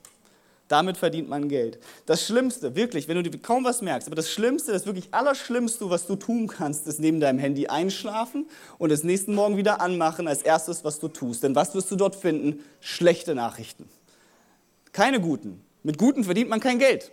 Damit 0.68 0.98
verdient 0.98 1.30
man 1.30 1.48
Geld. 1.48 1.80
Das 2.06 2.26
Schlimmste, 2.26 2.76
wirklich, 2.76 3.08
wenn 3.08 3.24
du 3.24 3.38
kaum 3.40 3.64
was 3.64 3.82
merkst, 3.82 4.08
aber 4.08 4.16
das 4.16 4.30
Schlimmste, 4.30 4.74
das 4.74 4.86
wirklich 4.86 5.14
Allerschlimmste, 5.14 5.90
was 5.90 6.08
du 6.08 6.18
tun 6.18 6.48
kannst, 6.48 6.88
ist 6.88 7.00
neben 7.00 7.22
deinem 7.22 7.40
Handy 7.40 7.68
einschlafen 7.68 8.48
und 8.78 8.92
es 8.92 9.04
nächsten 9.04 9.34
Morgen 9.34 9.56
wieder 9.56 9.80
anmachen 9.80 10.28
als 10.28 10.42
erstes, 10.42 10.84
was 10.84 11.00
du 11.00 11.08
tust. 11.08 11.44
Denn 11.44 11.56
was 11.56 11.74
wirst 11.74 11.90
du 11.90 11.96
dort 11.96 12.16
finden? 12.16 12.64
Schlechte 12.82 13.34
Nachrichten. 13.34 13.88
Keine 14.92 15.22
guten. 15.22 15.64
Mit 15.84 15.98
guten 15.98 16.26
verdient 16.26 16.50
man 16.50 16.60
kein 16.60 16.80
Geld. 16.80 17.12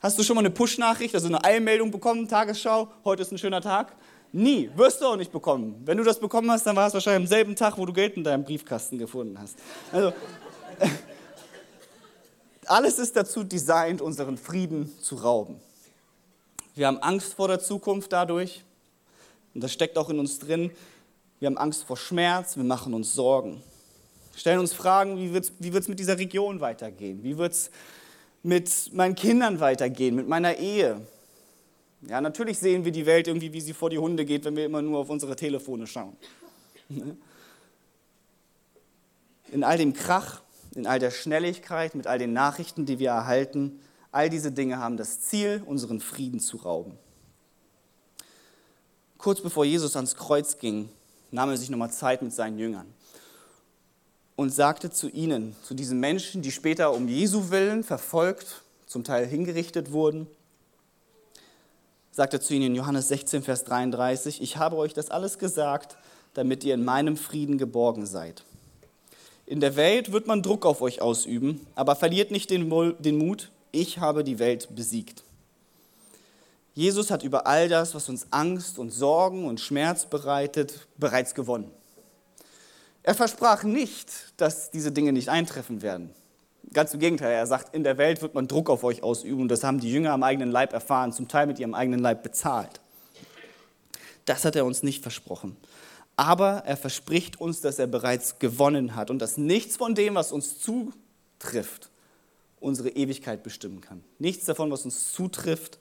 Hast 0.00 0.18
du 0.18 0.22
schon 0.22 0.34
mal 0.34 0.40
eine 0.40 0.50
Push-Nachricht, 0.50 1.14
also 1.14 1.28
eine 1.28 1.44
Eilmeldung 1.44 1.90
bekommen, 1.90 2.26
Tagesschau, 2.26 2.88
heute 3.04 3.22
ist 3.22 3.30
ein 3.30 3.38
schöner 3.38 3.60
Tag? 3.60 3.94
Nie, 4.32 4.70
wirst 4.74 5.02
du 5.02 5.06
auch 5.06 5.16
nicht 5.16 5.30
bekommen. 5.30 5.82
Wenn 5.84 5.98
du 5.98 6.04
das 6.04 6.18
bekommen 6.18 6.50
hast, 6.50 6.66
dann 6.66 6.74
war 6.74 6.88
es 6.88 6.94
wahrscheinlich 6.94 7.24
am 7.24 7.26
selben 7.26 7.54
Tag, 7.54 7.76
wo 7.76 7.84
du 7.84 7.92
Geld 7.92 8.16
in 8.16 8.24
deinem 8.24 8.44
Briefkasten 8.44 8.96
gefunden 8.96 9.38
hast. 9.38 9.58
Also, 9.92 10.14
alles 12.66 12.98
ist 12.98 13.16
dazu 13.16 13.44
designt, 13.44 14.00
unseren 14.00 14.36
Frieden 14.36 14.92
zu 15.00 15.16
rauben. 15.16 15.60
Wir 16.74 16.86
haben 16.86 16.98
Angst 16.98 17.34
vor 17.34 17.48
der 17.48 17.60
Zukunft 17.60 18.12
dadurch. 18.12 18.64
Und 19.54 19.62
das 19.62 19.72
steckt 19.72 19.98
auch 19.98 20.08
in 20.08 20.18
uns 20.18 20.38
drin. 20.38 20.70
Wir 21.38 21.46
haben 21.46 21.58
Angst 21.58 21.84
vor 21.84 21.96
Schmerz, 21.96 22.56
wir 22.56 22.64
machen 22.64 22.94
uns 22.94 23.14
Sorgen. 23.14 23.62
Stellen 24.34 24.60
uns 24.60 24.72
Fragen, 24.72 25.18
wie 25.18 25.32
wird 25.32 25.44
es 25.44 25.52
wie 25.58 25.70
mit 25.70 25.98
dieser 25.98 26.16
Region 26.16 26.60
weitergehen? 26.60 27.22
Wie 27.22 27.36
wird 27.36 27.52
es 27.52 27.70
mit 28.42 28.90
meinen 28.94 29.14
Kindern 29.14 29.60
weitergehen, 29.60 30.14
mit 30.14 30.26
meiner 30.26 30.56
Ehe? 30.56 31.00
Ja, 32.08 32.20
natürlich 32.20 32.58
sehen 32.58 32.84
wir 32.84 32.92
die 32.92 33.06
Welt 33.06 33.28
irgendwie, 33.28 33.52
wie 33.52 33.60
sie 33.60 33.74
vor 33.74 33.90
die 33.90 33.98
Hunde 33.98 34.24
geht, 34.24 34.44
wenn 34.44 34.56
wir 34.56 34.64
immer 34.64 34.82
nur 34.82 35.00
auf 35.00 35.10
unsere 35.10 35.36
Telefone 35.36 35.86
schauen. 35.86 36.16
In 39.52 39.64
all 39.64 39.76
dem 39.76 39.92
Krach 39.92 40.40
in 40.74 40.86
all 40.86 40.98
der 40.98 41.10
Schnelligkeit, 41.10 41.94
mit 41.94 42.06
all 42.06 42.18
den 42.18 42.32
Nachrichten, 42.32 42.86
die 42.86 42.98
wir 42.98 43.10
erhalten. 43.10 43.80
All 44.10 44.30
diese 44.30 44.52
Dinge 44.52 44.78
haben 44.78 44.96
das 44.96 45.20
Ziel, 45.20 45.62
unseren 45.66 46.00
Frieden 46.00 46.40
zu 46.40 46.58
rauben. 46.58 46.98
Kurz 49.18 49.40
bevor 49.40 49.64
Jesus 49.64 49.94
ans 49.96 50.16
Kreuz 50.16 50.58
ging, 50.58 50.88
nahm 51.30 51.50
er 51.50 51.56
sich 51.56 51.70
nochmal 51.70 51.92
Zeit 51.92 52.22
mit 52.22 52.32
seinen 52.32 52.58
Jüngern 52.58 52.92
und 54.36 54.50
sagte 54.50 54.90
zu 54.90 55.08
ihnen, 55.08 55.54
zu 55.62 55.74
diesen 55.74 56.00
Menschen, 56.00 56.42
die 56.42 56.52
später 56.52 56.92
um 56.92 57.08
Jesu 57.08 57.50
willen 57.50 57.84
verfolgt, 57.84 58.62
zum 58.86 59.04
Teil 59.04 59.26
hingerichtet 59.26 59.92
wurden, 59.92 60.26
sagte 62.10 62.40
zu 62.40 62.54
ihnen 62.54 62.66
in 62.66 62.74
Johannes 62.74 63.08
16, 63.08 63.42
Vers 63.42 63.64
33, 63.64 64.42
ich 64.42 64.56
habe 64.56 64.76
euch 64.76 64.92
das 64.92 65.10
alles 65.10 65.38
gesagt, 65.38 65.96
damit 66.34 66.64
ihr 66.64 66.74
in 66.74 66.84
meinem 66.84 67.16
Frieden 67.16 67.58
geborgen 67.58 68.06
seid. 68.06 68.44
In 69.52 69.60
der 69.60 69.76
Welt 69.76 70.12
wird 70.12 70.26
man 70.26 70.40
Druck 70.40 70.64
auf 70.64 70.80
euch 70.80 71.02
ausüben, 71.02 71.66
aber 71.74 71.94
verliert 71.94 72.30
nicht 72.30 72.48
den, 72.48 72.70
den 73.00 73.18
Mut, 73.18 73.50
ich 73.70 73.98
habe 73.98 74.24
die 74.24 74.38
Welt 74.38 74.74
besiegt. 74.74 75.24
Jesus 76.72 77.10
hat 77.10 77.22
über 77.22 77.46
all 77.46 77.68
das, 77.68 77.94
was 77.94 78.08
uns 78.08 78.28
Angst 78.30 78.78
und 78.78 78.88
Sorgen 78.88 79.44
und 79.44 79.60
Schmerz 79.60 80.06
bereitet, 80.06 80.88
bereits 80.96 81.34
gewonnen. 81.34 81.70
Er 83.02 83.14
versprach 83.14 83.62
nicht, 83.62 84.32
dass 84.38 84.70
diese 84.70 84.90
Dinge 84.90 85.12
nicht 85.12 85.28
eintreffen 85.28 85.82
werden. 85.82 86.14
Ganz 86.72 86.94
im 86.94 87.00
Gegenteil, 87.00 87.32
er 87.32 87.46
sagt, 87.46 87.74
in 87.74 87.84
der 87.84 87.98
Welt 87.98 88.22
wird 88.22 88.32
man 88.32 88.48
Druck 88.48 88.70
auf 88.70 88.84
euch 88.84 89.02
ausüben 89.02 89.42
und 89.42 89.48
das 89.48 89.64
haben 89.64 89.80
die 89.80 89.92
Jünger 89.92 90.12
am 90.12 90.22
eigenen 90.22 90.50
Leib 90.50 90.72
erfahren, 90.72 91.12
zum 91.12 91.28
Teil 91.28 91.46
mit 91.46 91.58
ihrem 91.58 91.74
eigenen 91.74 92.00
Leib 92.00 92.22
bezahlt. 92.22 92.80
Das 94.24 94.46
hat 94.46 94.56
er 94.56 94.64
uns 94.64 94.82
nicht 94.82 95.02
versprochen 95.02 95.58
aber 96.16 96.62
er 96.66 96.76
verspricht 96.76 97.40
uns, 97.40 97.60
dass 97.60 97.78
er 97.78 97.86
bereits 97.86 98.38
gewonnen 98.38 98.94
hat 98.94 99.10
und 99.10 99.18
dass 99.18 99.36
nichts 99.36 99.76
von 99.76 99.94
dem, 99.94 100.14
was 100.14 100.32
uns 100.32 100.58
zutrifft, 100.58 101.90
unsere 102.60 102.90
Ewigkeit 102.90 103.42
bestimmen 103.42 103.80
kann. 103.80 104.04
Nichts 104.18 104.44
davon, 104.44 104.70
was 104.70 104.84
uns 104.84 105.12
zutrifft, 105.12 105.78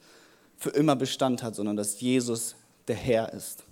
für 0.57 0.69
immer 0.69 0.95
Bestand 0.95 1.41
hat, 1.41 1.55
sondern 1.55 1.75
dass 1.75 1.99
Jesus 2.01 2.55
der 2.87 2.95
Herr 2.95 3.33
ist. 3.33 3.63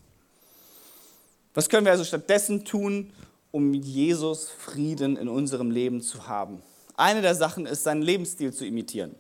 Was 1.54 1.70
können 1.70 1.86
wir 1.86 1.92
also 1.92 2.04
stattdessen 2.04 2.66
tun, 2.66 3.12
um 3.52 3.74
Jesus 3.74 4.50
Frieden 4.50 5.18
in 5.18 5.28
unserem 5.28 5.72
Leben 5.72 6.02
zu 6.02 6.28
haben? 6.28 6.62
Eine 6.96 7.22
der 7.22 7.36
Sachen 7.36 7.66
ist, 7.66 7.84
seinen 7.84 8.02
Lebensstil 8.02 8.54
zu 8.54 8.66
imitieren. 8.66 9.16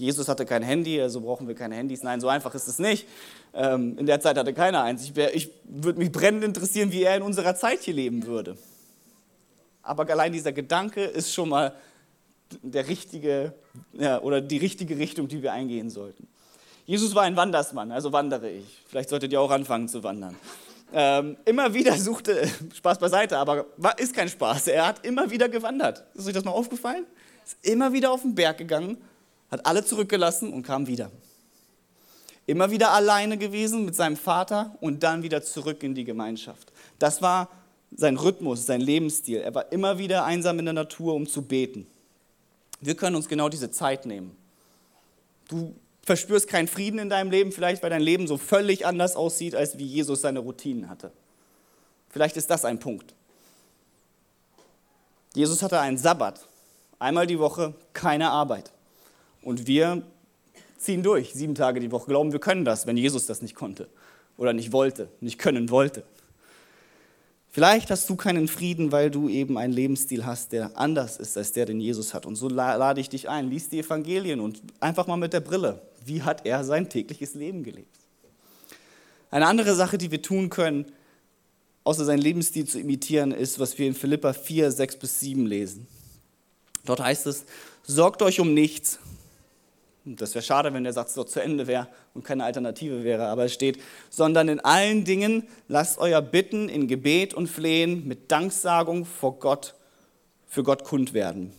Jesus 0.00 0.28
hatte 0.28 0.46
kein 0.46 0.62
Handy, 0.62 1.00
also 1.00 1.20
brauchen 1.20 1.46
wir 1.46 1.54
keine 1.54 1.76
Handys. 1.76 2.02
Nein, 2.02 2.20
so 2.20 2.28
einfach 2.28 2.54
ist 2.54 2.66
es 2.68 2.78
nicht. 2.78 3.06
Ähm, 3.52 3.98
in 3.98 4.06
der 4.06 4.20
Zeit 4.20 4.38
hatte 4.38 4.54
keiner 4.54 4.82
eins. 4.82 5.04
Ich, 5.04 5.16
ich 5.16 5.50
würde 5.64 5.98
mich 5.98 6.10
brennend 6.10 6.42
interessieren, 6.42 6.90
wie 6.90 7.02
er 7.02 7.16
in 7.16 7.22
unserer 7.22 7.54
Zeit 7.54 7.80
hier 7.80 7.94
leben 7.94 8.26
würde. 8.26 8.56
Aber 9.82 10.08
allein 10.08 10.32
dieser 10.32 10.52
Gedanke 10.52 11.04
ist 11.04 11.34
schon 11.34 11.50
mal 11.50 11.74
der 12.62 12.88
richtige 12.88 13.52
ja, 13.92 14.20
oder 14.20 14.40
die 14.40 14.56
richtige 14.56 14.98
Richtung, 14.98 15.28
die 15.28 15.42
wir 15.42 15.52
eingehen 15.52 15.90
sollten. 15.90 16.26
Jesus 16.86 17.14
war 17.14 17.22
ein 17.22 17.36
Wandersmann, 17.36 17.92
also 17.92 18.12
wandere 18.12 18.50
ich. 18.50 18.82
Vielleicht 18.88 19.10
solltet 19.10 19.32
ihr 19.32 19.40
auch 19.40 19.50
anfangen 19.50 19.88
zu 19.88 20.02
wandern. 20.02 20.34
Ähm, 20.92 21.36
immer 21.44 21.72
wieder 21.72 21.96
suchte, 21.96 22.48
Spaß 22.74 22.98
beiseite, 22.98 23.36
aber 23.38 23.66
ist 23.98 24.14
kein 24.14 24.28
Spaß. 24.28 24.68
Er 24.68 24.86
hat 24.86 25.04
immer 25.04 25.30
wieder 25.30 25.48
gewandert. 25.48 26.04
Ist 26.14 26.26
euch 26.26 26.34
das 26.34 26.44
mal 26.44 26.50
aufgefallen? 26.50 27.04
Ist 27.44 27.64
immer 27.64 27.92
wieder 27.92 28.10
auf 28.10 28.22
den 28.22 28.34
Berg 28.34 28.58
gegangen, 28.58 28.96
hat 29.50 29.66
alle 29.66 29.84
zurückgelassen 29.84 30.52
und 30.52 30.62
kam 30.62 30.86
wieder. 30.86 31.10
Immer 32.46 32.70
wieder 32.70 32.92
alleine 32.92 33.38
gewesen 33.38 33.84
mit 33.84 33.94
seinem 33.94 34.16
Vater 34.16 34.76
und 34.80 35.02
dann 35.02 35.22
wieder 35.22 35.42
zurück 35.42 35.82
in 35.82 35.94
die 35.94 36.04
Gemeinschaft. 36.04 36.72
Das 36.98 37.22
war 37.22 37.48
sein 37.94 38.16
Rhythmus, 38.16 38.66
sein 38.66 38.80
Lebensstil. 38.80 39.38
Er 39.38 39.54
war 39.54 39.72
immer 39.72 39.98
wieder 39.98 40.24
einsam 40.24 40.58
in 40.58 40.64
der 40.64 40.74
Natur, 40.74 41.14
um 41.14 41.26
zu 41.26 41.42
beten. 41.42 41.86
Wir 42.80 42.94
können 42.94 43.16
uns 43.16 43.28
genau 43.28 43.48
diese 43.48 43.70
Zeit 43.70 44.06
nehmen. 44.06 44.36
Du 45.48 45.74
verspürst 46.02 46.48
keinen 46.48 46.68
Frieden 46.68 46.98
in 46.98 47.10
deinem 47.10 47.30
Leben, 47.30 47.52
vielleicht 47.52 47.82
weil 47.82 47.90
dein 47.90 48.02
Leben 48.02 48.26
so 48.26 48.36
völlig 48.36 48.86
anders 48.86 49.16
aussieht, 49.16 49.54
als 49.54 49.78
wie 49.78 49.84
Jesus 49.84 50.22
seine 50.22 50.38
Routinen 50.38 50.88
hatte. 50.88 51.12
Vielleicht 52.08 52.36
ist 52.36 52.50
das 52.50 52.64
ein 52.64 52.78
Punkt. 52.78 53.14
Jesus 55.34 55.62
hatte 55.62 55.78
einen 55.78 55.98
Sabbat, 55.98 56.40
einmal 56.98 57.26
die 57.26 57.38
Woche 57.38 57.74
keine 57.92 58.30
Arbeit. 58.30 58.72
Und 59.42 59.66
wir 59.66 60.02
ziehen 60.78 61.02
durch, 61.02 61.32
sieben 61.32 61.54
Tage 61.54 61.80
die 61.80 61.90
Woche, 61.90 62.06
glauben, 62.06 62.32
wir 62.32 62.40
können 62.40 62.64
das, 62.64 62.86
wenn 62.86 62.96
Jesus 62.96 63.26
das 63.26 63.42
nicht 63.42 63.54
konnte 63.54 63.88
oder 64.36 64.52
nicht 64.52 64.72
wollte, 64.72 65.08
nicht 65.20 65.38
können 65.38 65.70
wollte. 65.70 66.04
Vielleicht 67.52 67.90
hast 67.90 68.08
du 68.08 68.14
keinen 68.14 68.46
Frieden, 68.46 68.92
weil 68.92 69.10
du 69.10 69.28
eben 69.28 69.58
einen 69.58 69.72
Lebensstil 69.72 70.24
hast, 70.24 70.52
der 70.52 70.78
anders 70.78 71.16
ist 71.16 71.36
als 71.36 71.52
der, 71.52 71.66
den 71.66 71.80
Jesus 71.80 72.14
hat. 72.14 72.24
Und 72.24 72.36
so 72.36 72.48
lade 72.48 73.00
ich 73.00 73.08
dich 73.08 73.28
ein, 73.28 73.50
lies 73.50 73.68
die 73.68 73.80
Evangelien 73.80 74.38
und 74.40 74.62
einfach 74.78 75.08
mal 75.08 75.16
mit 75.16 75.32
der 75.32 75.40
Brille, 75.40 75.82
wie 76.04 76.22
hat 76.22 76.46
er 76.46 76.62
sein 76.64 76.88
tägliches 76.88 77.34
Leben 77.34 77.64
gelebt? 77.64 77.96
Eine 79.32 79.46
andere 79.46 79.74
Sache, 79.74 79.98
die 79.98 80.10
wir 80.10 80.22
tun 80.22 80.48
können, 80.48 80.86
außer 81.82 82.04
seinen 82.04 82.20
Lebensstil 82.20 82.66
zu 82.66 82.78
imitieren, 82.78 83.32
ist, 83.32 83.58
was 83.58 83.76
wir 83.78 83.86
in 83.86 83.94
Philippa 83.94 84.32
4, 84.32 84.70
6 84.70 84.96
bis 84.96 85.20
7 85.20 85.46
lesen. 85.46 85.88
Dort 86.84 87.00
heißt 87.00 87.26
es, 87.26 87.44
sorgt 87.82 88.22
euch 88.22 88.38
um 88.38 88.54
nichts, 88.54 89.00
das 90.16 90.34
wäre 90.34 90.42
schade, 90.42 90.72
wenn 90.72 90.84
der 90.84 90.92
Satz 90.92 91.14
dort 91.14 91.30
zu 91.30 91.40
Ende 91.40 91.66
wäre 91.66 91.88
und 92.14 92.24
keine 92.24 92.44
Alternative 92.44 93.04
wäre, 93.04 93.26
aber 93.26 93.44
es 93.44 93.52
steht, 93.52 93.78
sondern 94.08 94.48
in 94.48 94.60
allen 94.60 95.04
Dingen 95.04 95.46
lasst 95.68 95.98
euer 95.98 96.22
Bitten 96.22 96.68
in 96.68 96.88
Gebet 96.88 97.34
und 97.34 97.48
Flehen 97.48 98.08
mit 98.08 98.30
Danksagung 98.32 99.04
vor 99.04 99.38
Gott, 99.38 99.74
für 100.48 100.62
Gott 100.62 100.84
kund 100.84 101.12
werden. 101.12 101.52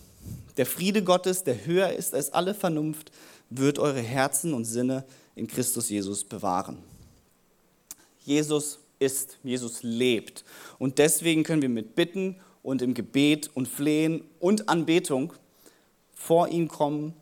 Der 0.57 0.65
Friede 0.65 1.03
Gottes, 1.03 1.43
der 1.43 1.65
höher 1.65 1.91
ist 1.91 2.13
als 2.13 2.33
alle 2.33 2.53
Vernunft, 2.53 3.11
wird 3.49 3.79
eure 3.79 4.01
Herzen 4.01 4.53
und 4.53 4.65
Sinne 4.65 5.05
in 5.35 5.47
Christus 5.47 5.89
Jesus 5.89 6.23
bewahren. 6.23 6.77
Jesus 8.23 8.79
ist, 8.99 9.37
Jesus 9.43 9.81
lebt. 9.81 10.43
Und 10.77 10.97
deswegen 10.99 11.43
können 11.43 11.61
wir 11.61 11.69
mit 11.69 11.95
Bitten 11.95 12.35
und 12.63 12.81
im 12.81 12.93
Gebet 12.93 13.49
und 13.53 13.67
Flehen 13.67 14.23
und 14.39 14.69
Anbetung 14.69 15.33
vor 16.13 16.49
ihn 16.49 16.67
kommen 16.67 17.13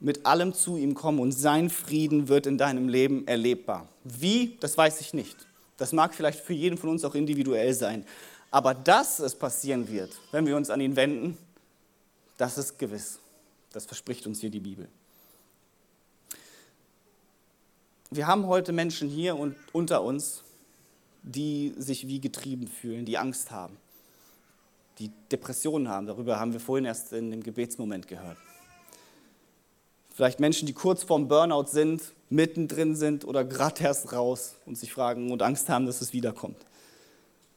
mit 0.00 0.24
allem 0.26 0.54
zu 0.54 0.76
ihm 0.76 0.94
kommen 0.94 1.20
und 1.20 1.32
sein 1.32 1.70
Frieden 1.70 2.28
wird 2.28 2.46
in 2.46 2.58
deinem 2.58 2.88
Leben 2.88 3.26
erlebbar. 3.28 3.86
Wie, 4.04 4.56
das 4.60 4.76
weiß 4.76 5.00
ich 5.00 5.12
nicht. 5.14 5.36
Das 5.76 5.92
mag 5.92 6.14
vielleicht 6.14 6.40
für 6.40 6.54
jeden 6.54 6.78
von 6.78 6.90
uns 6.90 7.04
auch 7.04 7.14
individuell 7.14 7.72
sein. 7.74 8.04
Aber 8.50 8.74
dass 8.74 9.18
es 9.20 9.34
passieren 9.34 9.88
wird, 9.88 10.18
wenn 10.32 10.46
wir 10.46 10.56
uns 10.56 10.70
an 10.70 10.80
ihn 10.80 10.96
wenden, 10.96 11.38
das 12.36 12.58
ist 12.58 12.78
gewiss. 12.78 13.18
Das 13.72 13.86
verspricht 13.86 14.26
uns 14.26 14.40
hier 14.40 14.50
die 14.50 14.60
Bibel. 14.60 14.88
Wir 18.10 18.26
haben 18.26 18.46
heute 18.46 18.72
Menschen 18.72 19.08
hier 19.08 19.36
und 19.36 19.54
unter 19.72 20.02
uns, 20.02 20.42
die 21.22 21.74
sich 21.76 22.08
wie 22.08 22.20
getrieben 22.20 22.66
fühlen, 22.66 23.04
die 23.04 23.18
Angst 23.18 23.50
haben, 23.50 23.76
die 24.98 25.12
Depressionen 25.30 25.88
haben. 25.88 26.06
Darüber 26.06 26.40
haben 26.40 26.52
wir 26.52 26.60
vorhin 26.60 26.86
erst 26.86 27.12
in 27.12 27.30
dem 27.30 27.42
Gebetsmoment 27.42 28.08
gehört. 28.08 28.38
Vielleicht 30.14 30.40
Menschen, 30.40 30.66
die 30.66 30.72
kurz 30.72 31.02
vorm 31.02 31.28
Burnout 31.28 31.66
sind, 31.66 32.02
mittendrin 32.28 32.96
sind 32.96 33.24
oder 33.24 33.44
gerade 33.44 33.82
erst 33.82 34.12
raus 34.12 34.54
und 34.66 34.76
sich 34.78 34.92
fragen 34.92 35.32
und 35.32 35.42
Angst 35.42 35.68
haben, 35.68 35.86
dass 35.86 36.00
es 36.00 36.12
wiederkommt. 36.12 36.58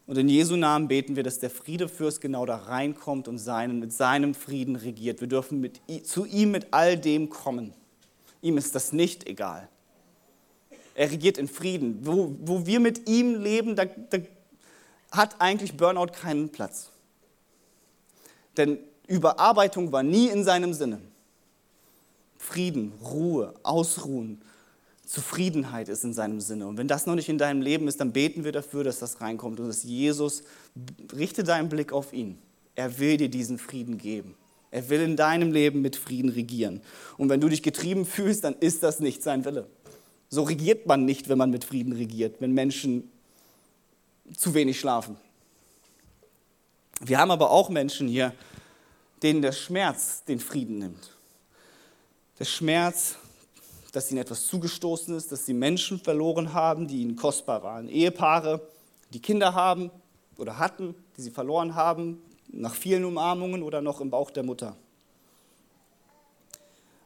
Und 0.06 0.18
in 0.18 0.28
Jesu 0.28 0.56
Namen 0.56 0.88
beten 0.88 1.16
wir, 1.16 1.24
dass 1.24 1.40
der 1.40 1.50
Friedefürst 1.50 2.20
genau 2.20 2.46
da 2.46 2.58
reinkommt 2.58 3.28
und 3.28 3.38
seinen, 3.38 3.80
mit 3.80 3.94
seinem 3.94 4.34
Frieden 4.34 4.76
regiert. 4.76 5.22
Wir 5.22 5.28
dürfen 5.28 5.62
mit, 5.62 5.80
zu 6.04 6.26
ihm 6.26 6.52
mit 6.52 6.68
all 6.72 6.98
dem 6.98 7.30
kommen. 7.30 7.74
Ihm 8.42 8.58
ist 8.58 8.76
das 8.76 8.92
nicht 8.92 9.28
egal. 9.28 9.70
Er 10.96 11.10
regiert 11.10 11.38
in 11.38 11.48
Frieden. 11.48 12.00
Wo, 12.02 12.36
wo 12.42 12.66
wir 12.66 12.80
mit 12.80 13.08
ihm 13.08 13.42
leben, 13.42 13.76
da, 13.76 13.86
da 13.86 14.18
hat 15.12 15.40
eigentlich 15.40 15.78
Burnout 15.78 16.08
keinen 16.08 16.50
Platz. 16.50 16.90
Denn 18.58 18.78
Überarbeitung 19.08 19.92
war 19.92 20.04
nie 20.04 20.28
in 20.28 20.44
seinem 20.44 20.74
Sinne. 20.74 21.00
Frieden, 22.54 22.94
Ruhe, 23.04 23.52
Ausruhen, 23.64 24.40
Zufriedenheit 25.08 25.90
ist 25.90 26.04
in 26.04 26.14
seinem 26.14 26.40
Sinne. 26.40 26.68
Und 26.68 26.78
wenn 26.78 26.88
das 26.88 27.08
noch 27.08 27.16
nicht 27.16 27.28
in 27.28 27.40
deinem 27.40 27.64
Leben 27.64 27.88
ist, 27.88 28.00
dann 28.00 28.12
beten 28.12 28.44
wir 28.44 28.52
dafür, 28.52 28.84
dass 28.84 29.00
das 29.00 29.22
reinkommt 29.22 29.60
und 29.60 29.68
dass 29.68 29.82
Jesus, 29.82 30.44
richte 31.16 31.44
deinen 31.44 31.68
Blick 31.68 31.92
auf 31.92 32.14
ihn. 32.14 32.38
Er 32.76 33.00
will 33.00 33.18
dir 33.18 33.30
diesen 33.30 33.58
Frieden 33.58 33.98
geben. 33.98 34.36
Er 34.70 34.88
will 34.90 35.02
in 35.02 35.16
deinem 35.16 35.52
Leben 35.52 35.82
mit 35.82 35.96
Frieden 35.96 36.30
regieren. 36.30 36.82
Und 37.18 37.30
wenn 37.30 37.42
du 37.42 37.50
dich 37.50 37.64
getrieben 37.64 38.06
fühlst, 38.06 38.44
dann 38.44 38.56
ist 38.60 38.84
das 38.84 39.00
nicht 39.00 39.24
sein 39.24 39.46
Wille. 39.46 39.68
So 40.30 40.44
regiert 40.44 40.86
man 40.86 41.06
nicht, 41.06 41.30
wenn 41.30 41.40
man 41.40 41.50
mit 41.50 41.64
Frieden 41.64 41.94
regiert, 41.94 42.36
wenn 42.40 42.54
Menschen 42.54 43.10
zu 44.38 44.54
wenig 44.54 44.80
schlafen. 44.80 45.18
Wir 47.02 47.18
haben 47.18 47.32
aber 47.32 47.50
auch 47.50 47.70
Menschen 47.70 48.08
hier, 48.08 48.32
denen 49.24 49.42
der 49.42 49.54
Schmerz 49.54 50.24
den 50.26 50.40
Frieden 50.40 50.78
nimmt. 50.78 51.14
Der 52.44 52.50
Schmerz, 52.50 53.16
dass 53.94 54.12
ihnen 54.12 54.20
etwas 54.20 54.48
zugestoßen 54.48 55.16
ist, 55.16 55.32
dass 55.32 55.46
sie 55.46 55.54
Menschen 55.54 55.98
verloren 55.98 56.52
haben, 56.52 56.90
die 56.90 57.02
ihnen 57.02 57.16
kostbar 57.16 57.64
waren. 57.64 57.88
Ehepaare, 57.88 58.60
die 59.14 59.22
Kinder 59.22 59.54
haben 59.54 59.90
oder 60.36 60.58
hatten, 60.58 60.94
die 61.16 61.22
sie 61.22 61.32
verloren 61.32 61.74
haben, 61.74 62.22
nach 62.50 62.76
vielen 62.76 63.06
Umarmungen 63.06 63.64
oder 63.64 63.82
noch 63.82 64.02
im 64.02 64.10
Bauch 64.10 64.30
der 64.30 64.44
Mutter. 64.44 64.76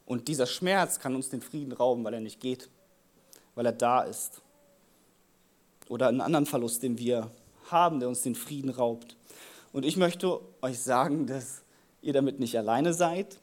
Und 0.07 0.27
dieser 0.27 0.47
Schmerz 0.47 0.97
kann 0.97 1.13
uns 1.13 1.29
den 1.29 1.43
Frieden 1.43 1.71
rauben, 1.71 2.03
weil 2.03 2.15
er 2.15 2.19
nicht 2.19 2.39
geht, 2.39 2.67
weil 3.53 3.67
er 3.67 3.73
da 3.73 4.01
ist. 4.01 4.41
Oder 5.87 6.07
einen 6.07 6.21
anderen 6.21 6.47
Verlust, 6.47 6.81
den 6.81 6.97
wir 6.97 7.29
haben, 7.69 7.99
der 7.99 8.09
uns 8.09 8.23
den 8.23 8.33
Frieden 8.33 8.71
raubt. 8.71 9.15
Und 9.71 9.85
ich 9.85 9.97
möchte 9.97 10.39
euch 10.63 10.79
sagen, 10.79 11.27
dass 11.27 11.61
ihr 12.01 12.13
damit 12.13 12.39
nicht 12.39 12.57
alleine 12.57 12.91
seid, 12.91 13.37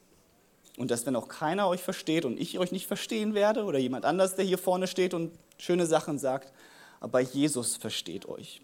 und 0.76 0.90
dass 0.90 1.06
wenn 1.06 1.16
auch 1.16 1.28
keiner 1.28 1.68
euch 1.68 1.80
versteht 1.80 2.24
und 2.24 2.38
ich 2.38 2.58
euch 2.58 2.72
nicht 2.72 2.86
verstehen 2.86 3.34
werde 3.34 3.64
oder 3.64 3.78
jemand 3.78 4.04
anders, 4.04 4.34
der 4.34 4.44
hier 4.44 4.58
vorne 4.58 4.86
steht 4.86 5.14
und 5.14 5.32
schöne 5.58 5.86
Sachen 5.86 6.18
sagt, 6.18 6.52
aber 7.00 7.20
Jesus 7.20 7.76
versteht 7.76 8.26
euch. 8.26 8.60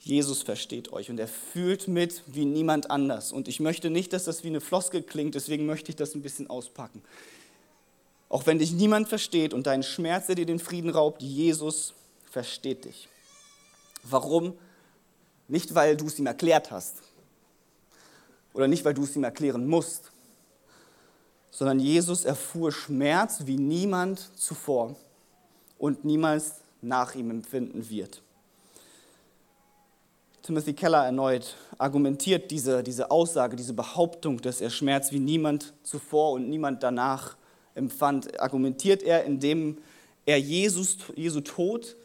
Jesus 0.00 0.42
versteht 0.42 0.92
euch 0.92 1.10
und 1.10 1.20
er 1.20 1.28
fühlt 1.28 1.86
mit 1.86 2.24
wie 2.26 2.44
niemand 2.44 2.90
anders. 2.90 3.30
Und 3.30 3.46
ich 3.46 3.60
möchte 3.60 3.88
nicht, 3.88 4.12
dass 4.12 4.24
das 4.24 4.42
wie 4.42 4.48
eine 4.48 4.60
Floskel 4.60 5.02
klingt, 5.02 5.36
deswegen 5.36 5.64
möchte 5.64 5.90
ich 5.90 5.96
das 5.96 6.16
ein 6.16 6.22
bisschen 6.22 6.50
auspacken. 6.50 7.02
Auch 8.28 8.46
wenn 8.46 8.58
dich 8.58 8.72
niemand 8.72 9.08
versteht 9.08 9.54
und 9.54 9.66
dein 9.66 9.84
Schmerz, 9.84 10.26
der 10.26 10.34
dir 10.34 10.46
den 10.46 10.58
Frieden 10.58 10.90
raubt, 10.90 11.22
Jesus 11.22 11.94
versteht 12.30 12.86
dich. 12.86 13.08
Warum? 14.02 14.54
Nicht, 15.46 15.74
weil 15.74 15.96
du 15.96 16.06
es 16.06 16.18
ihm 16.18 16.26
erklärt 16.26 16.70
hast 16.70 16.96
oder 18.54 18.68
nicht, 18.68 18.84
weil 18.84 18.94
du 18.94 19.04
es 19.04 19.14
ihm 19.14 19.24
erklären 19.24 19.68
musst, 19.68 20.11
sondern 21.52 21.78
Jesus 21.78 22.24
erfuhr 22.24 22.72
Schmerz 22.72 23.42
wie 23.44 23.58
niemand 23.58 24.30
zuvor 24.36 24.96
und 25.78 26.04
niemals 26.04 26.62
nach 26.80 27.14
ihm 27.14 27.30
empfinden 27.30 27.88
wird. 27.88 28.22
Timothy 30.42 30.72
Keller 30.72 31.04
erneut 31.04 31.54
argumentiert 31.78 32.50
diese, 32.50 32.82
diese 32.82 33.12
Aussage, 33.12 33.54
diese 33.54 33.74
Behauptung, 33.74 34.40
dass 34.40 34.60
er 34.60 34.70
Schmerz 34.70 35.12
wie 35.12 35.20
niemand 35.20 35.72
zuvor 35.84 36.32
und 36.32 36.48
niemand 36.48 36.82
danach 36.82 37.36
empfand, 37.74 38.40
argumentiert 38.40 39.02
er, 39.02 39.24
indem 39.24 39.78
er 40.26 40.40
Jesus, 40.40 40.96
Jesu 41.14 41.42
Tod 41.42 41.96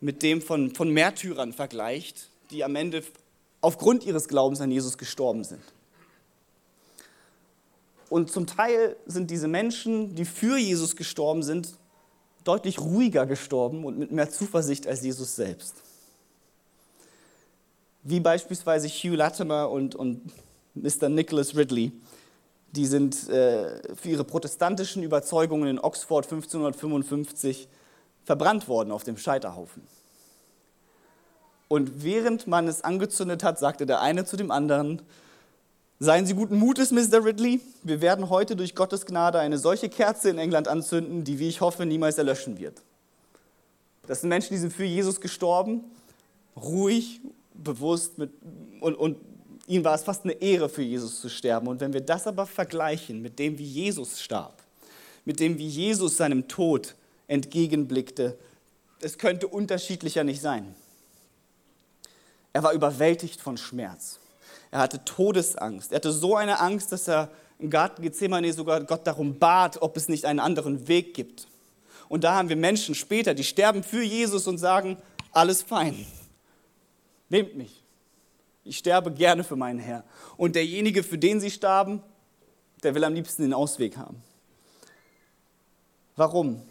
mit 0.00 0.22
dem 0.22 0.42
von, 0.42 0.74
von 0.74 0.90
Märtyrern 0.90 1.52
vergleicht, 1.52 2.28
die 2.50 2.62
am 2.62 2.76
Ende 2.76 3.02
aufgrund 3.62 4.04
ihres 4.04 4.28
Glaubens 4.28 4.60
an 4.60 4.70
Jesus 4.70 4.98
gestorben 4.98 5.42
sind. 5.42 5.62
Und 8.08 8.30
zum 8.30 8.46
Teil 8.46 8.96
sind 9.06 9.30
diese 9.30 9.48
Menschen, 9.48 10.14
die 10.14 10.24
für 10.24 10.56
Jesus 10.56 10.96
gestorben 10.96 11.42
sind, 11.42 11.74
deutlich 12.44 12.80
ruhiger 12.80 13.26
gestorben 13.26 13.84
und 13.84 13.98
mit 13.98 14.10
mehr 14.10 14.30
Zuversicht 14.30 14.86
als 14.86 15.02
Jesus 15.02 15.36
selbst. 15.36 15.74
Wie 18.02 18.20
beispielsweise 18.20 18.88
Hugh 18.88 19.16
Latimer 19.16 19.70
und, 19.70 19.94
und 19.94 20.22
Mr. 20.74 21.08
Nicholas 21.08 21.56
Ridley. 21.56 21.92
Die 22.72 22.86
sind 22.86 23.28
äh, 23.28 23.94
für 23.94 24.08
ihre 24.08 24.24
protestantischen 24.24 25.02
Überzeugungen 25.02 25.68
in 25.68 25.78
Oxford 25.78 26.24
1555 26.24 27.68
verbrannt 28.24 28.68
worden 28.68 28.92
auf 28.92 29.04
dem 29.04 29.16
Scheiterhaufen. 29.16 29.82
Und 31.68 32.02
während 32.02 32.46
man 32.46 32.68
es 32.68 32.82
angezündet 32.82 33.42
hat, 33.42 33.58
sagte 33.58 33.86
der 33.86 34.00
eine 34.00 34.24
zu 34.24 34.36
dem 34.36 34.50
anderen, 34.50 35.02
Seien 36.00 36.26
Sie 36.26 36.34
guten 36.34 36.56
Mutes, 36.58 36.92
Mr. 36.92 37.24
Ridley. 37.24 37.60
Wir 37.82 38.00
werden 38.00 38.30
heute 38.30 38.54
durch 38.54 38.76
Gottes 38.76 39.04
Gnade 39.04 39.40
eine 39.40 39.58
solche 39.58 39.88
Kerze 39.88 40.30
in 40.30 40.38
England 40.38 40.68
anzünden, 40.68 41.24
die, 41.24 41.40
wie 41.40 41.48
ich 41.48 41.60
hoffe, 41.60 41.86
niemals 41.86 42.18
erlöschen 42.18 42.60
wird. 42.60 42.82
Das 44.06 44.20
sind 44.20 44.28
Menschen, 44.28 44.50
die 44.54 44.60
sind 44.60 44.72
für 44.72 44.84
Jesus 44.84 45.20
gestorben, 45.20 45.82
ruhig, 46.56 47.20
bewusst 47.52 48.16
mit, 48.16 48.30
und, 48.80 48.94
und 48.94 49.16
ihnen 49.66 49.84
war 49.84 49.96
es 49.96 50.04
fast 50.04 50.22
eine 50.22 50.34
Ehre, 50.34 50.68
für 50.68 50.82
Jesus 50.82 51.20
zu 51.20 51.28
sterben. 51.28 51.66
Und 51.66 51.80
wenn 51.80 51.92
wir 51.92 52.00
das 52.00 52.28
aber 52.28 52.46
vergleichen 52.46 53.20
mit 53.20 53.40
dem, 53.40 53.58
wie 53.58 53.64
Jesus 53.64 54.20
starb, 54.20 54.62
mit 55.24 55.40
dem, 55.40 55.58
wie 55.58 55.66
Jesus 55.66 56.16
seinem 56.16 56.46
Tod 56.46 56.94
entgegenblickte, 57.26 58.38
es 59.00 59.18
könnte 59.18 59.48
unterschiedlicher 59.48 60.22
nicht 60.22 60.40
sein. 60.40 60.76
Er 62.52 62.62
war 62.62 62.72
überwältigt 62.72 63.40
von 63.40 63.56
Schmerz. 63.56 64.20
Er 64.70 64.80
hatte 64.80 65.04
Todesangst. 65.04 65.92
Er 65.92 65.96
hatte 65.96 66.12
so 66.12 66.36
eine 66.36 66.60
Angst, 66.60 66.92
dass 66.92 67.08
er 67.08 67.30
im 67.58 67.70
Garten 67.70 68.02
Gethsemane 68.02 68.52
sogar 68.52 68.84
Gott 68.84 69.06
darum 69.06 69.38
bat, 69.38 69.82
ob 69.82 69.96
es 69.96 70.08
nicht 70.08 70.24
einen 70.24 70.40
anderen 70.40 70.88
Weg 70.88 71.14
gibt. 71.14 71.48
Und 72.08 72.24
da 72.24 72.34
haben 72.34 72.48
wir 72.48 72.56
Menschen 72.56 72.94
später, 72.94 73.34
die 73.34 73.44
sterben 73.44 73.82
für 73.82 74.02
Jesus 74.02 74.46
und 74.46 74.58
sagen, 74.58 74.96
alles 75.32 75.62
fein. 75.62 76.06
Nehmt 77.28 77.56
mich. 77.56 77.82
Ich 78.64 78.78
sterbe 78.78 79.10
gerne 79.10 79.44
für 79.44 79.56
meinen 79.56 79.78
Herr. 79.78 80.04
Und 80.36 80.54
derjenige, 80.54 81.02
für 81.02 81.18
den 81.18 81.40
sie 81.40 81.50
starben, 81.50 82.02
der 82.82 82.94
will 82.94 83.04
am 83.04 83.14
liebsten 83.14 83.42
den 83.42 83.54
Ausweg 83.54 83.96
haben. 83.96 84.22
Warum? 86.16 86.62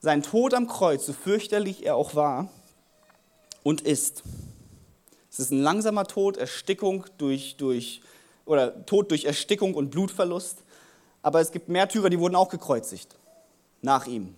Sein 0.00 0.22
Tod 0.22 0.54
am 0.54 0.68
Kreuz, 0.68 1.06
so 1.06 1.12
fürchterlich 1.12 1.86
er 1.86 1.96
auch 1.96 2.14
war 2.14 2.48
und 3.62 3.80
ist, 3.80 4.22
es 5.34 5.40
ist 5.40 5.50
ein 5.50 5.62
langsamer 5.62 6.04
Tod, 6.04 6.36
Erstickung 6.36 7.06
durch, 7.18 7.56
durch, 7.56 8.00
oder 8.44 8.86
Tod 8.86 9.10
durch 9.10 9.24
Erstickung 9.24 9.74
und 9.74 9.90
Blutverlust. 9.90 10.58
Aber 11.22 11.40
es 11.40 11.50
gibt 11.50 11.68
Märtyrer, 11.68 12.08
die 12.08 12.20
wurden 12.20 12.36
auch 12.36 12.48
gekreuzigt. 12.48 13.16
Nach 13.82 14.06
ihm. 14.06 14.36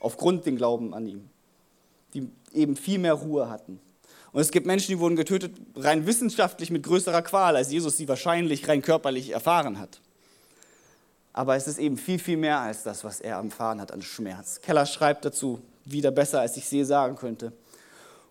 Aufgrund 0.00 0.44
den 0.44 0.56
Glauben 0.56 0.94
an 0.94 1.06
ihm. 1.06 1.30
Die 2.12 2.28
eben 2.52 2.74
viel 2.74 2.98
mehr 2.98 3.14
Ruhe 3.14 3.48
hatten. 3.48 3.78
Und 4.32 4.40
es 4.40 4.50
gibt 4.50 4.66
Menschen, 4.66 4.88
die 4.88 4.98
wurden 4.98 5.14
getötet 5.14 5.54
rein 5.76 6.06
wissenschaftlich 6.06 6.70
mit 6.70 6.82
größerer 6.82 7.22
Qual, 7.22 7.54
als 7.54 7.70
Jesus 7.70 7.96
sie 7.96 8.08
wahrscheinlich 8.08 8.66
rein 8.66 8.82
körperlich 8.82 9.30
erfahren 9.30 9.78
hat. 9.78 10.00
Aber 11.32 11.54
es 11.54 11.68
ist 11.68 11.78
eben 11.78 11.96
viel, 11.96 12.18
viel 12.18 12.36
mehr 12.36 12.58
als 12.58 12.82
das, 12.82 13.04
was 13.04 13.20
er 13.20 13.36
erfahren 13.36 13.80
hat 13.80 13.92
an 13.92 14.02
Schmerz. 14.02 14.60
Keller 14.60 14.86
schreibt 14.86 15.24
dazu, 15.24 15.60
wieder 15.84 16.10
besser, 16.10 16.40
als 16.40 16.56
ich 16.56 16.68
je 16.68 16.82
sagen 16.82 17.14
könnte. 17.14 17.52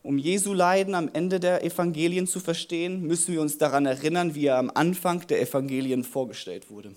Um 0.04 0.18
Jesu 0.18 0.54
Leiden 0.54 0.96
am 0.96 1.10
Ende 1.14 1.40
der 1.40 1.64
Evangelien 1.64 2.26
zu 2.26 2.40
verstehen, 2.40 3.04
müssen 3.04 3.34
wir 3.34 3.42
uns 3.42 3.60
daran 3.60 3.86
erinnern, 3.86 4.34
wie 4.34 4.48
er 4.48 4.58
am 4.58 4.72
Anfang 4.74 5.28
der 5.28 5.40
Evangelien 5.42 6.04
vorgestellt 6.04 6.72
wurde. 6.72 6.92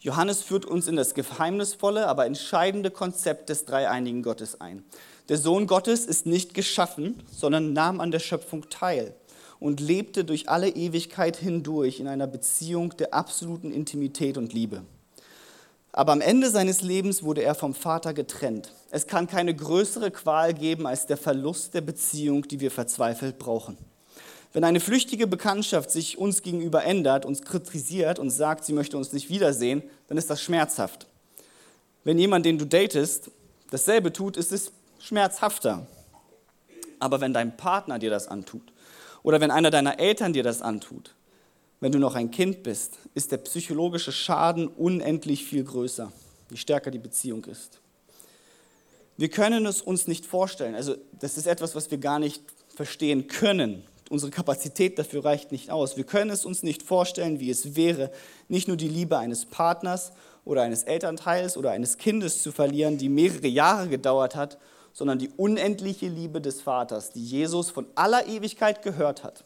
Johannes 0.00 0.42
führt 0.42 0.66
uns 0.66 0.88
in 0.88 0.96
das 0.96 1.14
geheimnisvolle, 1.14 2.08
aber 2.08 2.26
entscheidende 2.26 2.90
Konzept 2.90 3.48
des 3.48 3.64
dreieinigen 3.66 4.22
Gottes 4.22 4.60
ein. 4.60 4.84
Der 5.28 5.38
Sohn 5.38 5.66
Gottes 5.68 6.04
ist 6.04 6.26
nicht 6.26 6.54
geschaffen, 6.54 7.22
sondern 7.30 7.72
nahm 7.72 8.00
an 8.00 8.10
der 8.10 8.18
Schöpfung 8.18 8.68
teil 8.68 9.14
und 9.60 9.80
lebte 9.80 10.24
durch 10.24 10.48
alle 10.48 10.68
Ewigkeit 10.68 11.36
hindurch 11.36 12.00
in 12.00 12.08
einer 12.08 12.26
Beziehung 12.26 12.96
der 12.98 13.14
absoluten 13.14 13.72
Intimität 13.72 14.36
und 14.36 14.52
Liebe. 14.52 14.82
Aber 15.96 16.10
am 16.10 16.20
Ende 16.20 16.50
seines 16.50 16.80
Lebens 16.80 17.22
wurde 17.22 17.44
er 17.44 17.54
vom 17.54 17.72
Vater 17.72 18.14
getrennt. 18.14 18.72
Es 18.90 19.06
kann 19.06 19.28
keine 19.28 19.54
größere 19.54 20.10
Qual 20.10 20.52
geben 20.52 20.88
als 20.88 21.06
der 21.06 21.16
Verlust 21.16 21.72
der 21.72 21.82
Beziehung, 21.82 22.48
die 22.48 22.58
wir 22.58 22.72
verzweifelt 22.72 23.38
brauchen. 23.38 23.78
Wenn 24.52 24.64
eine 24.64 24.80
flüchtige 24.80 25.28
Bekanntschaft 25.28 25.92
sich 25.92 26.18
uns 26.18 26.42
gegenüber 26.42 26.82
ändert, 26.82 27.24
uns 27.24 27.42
kritisiert 27.42 28.18
und 28.18 28.30
sagt, 28.30 28.64
sie 28.64 28.72
möchte 28.72 28.96
uns 28.96 29.12
nicht 29.12 29.28
wiedersehen, 29.28 29.84
dann 30.08 30.18
ist 30.18 30.28
das 30.28 30.42
schmerzhaft. 30.42 31.06
Wenn 32.02 32.18
jemand, 32.18 32.44
den 32.44 32.58
du 32.58 32.64
datest, 32.66 33.30
dasselbe 33.70 34.12
tut, 34.12 34.36
ist 34.36 34.50
es 34.50 34.72
schmerzhafter. 34.98 35.86
Aber 36.98 37.20
wenn 37.20 37.32
dein 37.32 37.56
Partner 37.56 38.00
dir 38.00 38.10
das 38.10 38.26
antut 38.26 38.72
oder 39.22 39.40
wenn 39.40 39.52
einer 39.52 39.70
deiner 39.70 40.00
Eltern 40.00 40.32
dir 40.32 40.42
das 40.42 40.60
antut, 40.60 41.14
wenn 41.84 41.92
du 41.92 41.98
noch 41.98 42.14
ein 42.14 42.30
Kind 42.30 42.62
bist, 42.62 42.94
ist 43.12 43.30
der 43.30 43.36
psychologische 43.36 44.10
Schaden 44.10 44.68
unendlich 44.68 45.44
viel 45.44 45.64
größer, 45.64 46.10
je 46.48 46.56
stärker 46.56 46.90
die 46.90 46.98
Beziehung 46.98 47.44
ist. 47.44 47.78
Wir 49.18 49.28
können 49.28 49.66
es 49.66 49.82
uns 49.82 50.06
nicht 50.06 50.24
vorstellen. 50.24 50.76
Also 50.76 50.96
das 51.20 51.36
ist 51.36 51.46
etwas, 51.46 51.74
was 51.74 51.90
wir 51.90 51.98
gar 51.98 52.18
nicht 52.18 52.42
verstehen 52.74 53.26
können. 53.26 53.82
Unsere 54.08 54.30
Kapazität 54.30 54.98
dafür 54.98 55.26
reicht 55.26 55.52
nicht 55.52 55.70
aus. 55.70 55.98
Wir 55.98 56.04
können 56.04 56.30
es 56.30 56.46
uns 56.46 56.62
nicht 56.62 56.82
vorstellen, 56.82 57.38
wie 57.38 57.50
es 57.50 57.76
wäre, 57.76 58.10
nicht 58.48 58.66
nur 58.66 58.78
die 58.78 58.88
Liebe 58.88 59.18
eines 59.18 59.44
Partners 59.44 60.12
oder 60.46 60.62
eines 60.62 60.84
Elternteils 60.84 61.58
oder 61.58 61.72
eines 61.72 61.98
Kindes 61.98 62.42
zu 62.42 62.50
verlieren, 62.50 62.96
die 62.96 63.10
mehrere 63.10 63.48
Jahre 63.48 63.90
gedauert 63.90 64.36
hat, 64.36 64.56
sondern 64.94 65.18
die 65.18 65.28
unendliche 65.36 66.08
Liebe 66.08 66.40
des 66.40 66.62
Vaters, 66.62 67.12
die 67.12 67.22
Jesus 67.22 67.68
von 67.68 67.86
aller 67.94 68.26
Ewigkeit 68.26 68.80
gehört 68.80 69.22
hat. 69.22 69.44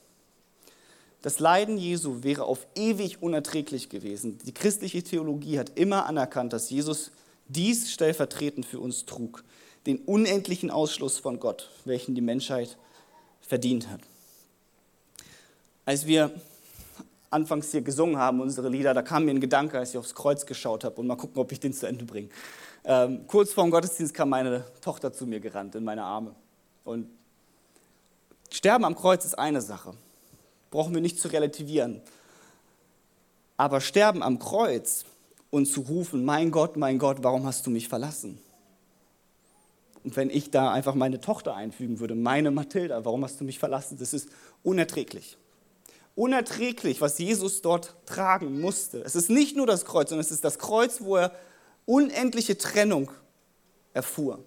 Das 1.22 1.40
Leiden 1.40 1.78
Jesu 1.78 2.22
wäre 2.22 2.44
auf 2.44 2.66
ewig 2.74 3.22
unerträglich 3.22 3.88
gewesen. 3.88 4.38
Die 4.44 4.54
christliche 4.54 5.02
Theologie 5.02 5.58
hat 5.58 5.76
immer 5.76 6.06
anerkannt, 6.06 6.52
dass 6.52 6.70
Jesus 6.70 7.10
dies 7.48 7.90
stellvertretend 7.90 8.66
für 8.66 8.78
uns 8.78 9.04
trug, 9.04 9.42
den 9.86 9.98
unendlichen 9.98 10.70
Ausschluss 10.70 11.18
von 11.18 11.40
Gott, 11.40 11.70
welchen 11.84 12.14
die 12.14 12.20
Menschheit 12.20 12.76
verdient 13.40 13.88
hat. 13.88 14.00
Als 15.84 16.06
wir 16.06 16.30
anfangs 17.30 17.70
hier 17.70 17.82
gesungen 17.82 18.16
haben, 18.16 18.40
unsere 18.40 18.68
Lieder, 18.68 18.94
da 18.94 19.02
kam 19.02 19.24
mir 19.24 19.32
ein 19.32 19.40
Gedanke, 19.40 19.78
als 19.78 19.90
ich 19.90 19.98
aufs 19.98 20.14
Kreuz 20.14 20.46
geschaut 20.46 20.84
habe 20.84 21.00
und 21.00 21.06
mal 21.06 21.16
gucken, 21.16 21.40
ob 21.40 21.50
ich 21.50 21.60
den 21.60 21.72
zu 21.72 21.86
Ende 21.86 22.04
bringe. 22.04 22.28
Ähm, 22.84 23.26
kurz 23.26 23.52
vor 23.52 23.64
dem 23.64 23.70
Gottesdienst 23.70 24.14
kam 24.14 24.28
meine 24.28 24.64
Tochter 24.80 25.12
zu 25.12 25.26
mir 25.26 25.40
gerannt 25.40 25.74
in 25.74 25.84
meine 25.84 26.04
Arme. 26.04 26.34
Und 26.84 27.08
Sterben 28.50 28.84
am 28.84 28.94
Kreuz 28.94 29.24
ist 29.24 29.38
eine 29.38 29.60
Sache, 29.60 29.92
brauchen 30.70 30.94
wir 30.94 31.00
nicht 31.00 31.20
zu 31.20 31.28
relativieren. 31.28 32.00
Aber 33.56 33.80
Sterben 33.80 34.22
am 34.22 34.38
Kreuz 34.38 35.04
und 35.50 35.66
zu 35.66 35.80
rufen, 35.82 36.24
mein 36.24 36.50
Gott, 36.50 36.76
mein 36.76 36.98
Gott, 36.98 37.18
warum 37.22 37.46
hast 37.46 37.66
du 37.66 37.70
mich 37.70 37.88
verlassen? 37.88 38.40
Und 40.04 40.16
wenn 40.16 40.30
ich 40.30 40.50
da 40.50 40.72
einfach 40.72 40.94
meine 40.94 41.20
Tochter 41.20 41.54
einfügen 41.54 42.00
würde, 42.00 42.14
meine 42.14 42.50
Mathilda, 42.50 43.04
warum 43.04 43.24
hast 43.24 43.40
du 43.40 43.44
mich 43.44 43.58
verlassen? 43.58 43.98
Das 43.98 44.14
ist 44.14 44.28
unerträglich. 44.62 45.36
Unerträglich, 46.14 47.00
was 47.00 47.18
Jesus 47.18 47.62
dort 47.62 47.94
tragen 48.06 48.60
musste. 48.60 49.02
Es 49.02 49.14
ist 49.14 49.28
nicht 49.28 49.56
nur 49.56 49.66
das 49.66 49.84
Kreuz, 49.84 50.08
sondern 50.08 50.24
es 50.24 50.30
ist 50.30 50.44
das 50.44 50.58
Kreuz, 50.58 51.00
wo 51.00 51.16
er 51.16 51.32
unendliche 51.84 52.56
Trennung 52.58 53.10
erfuhr, 53.92 54.44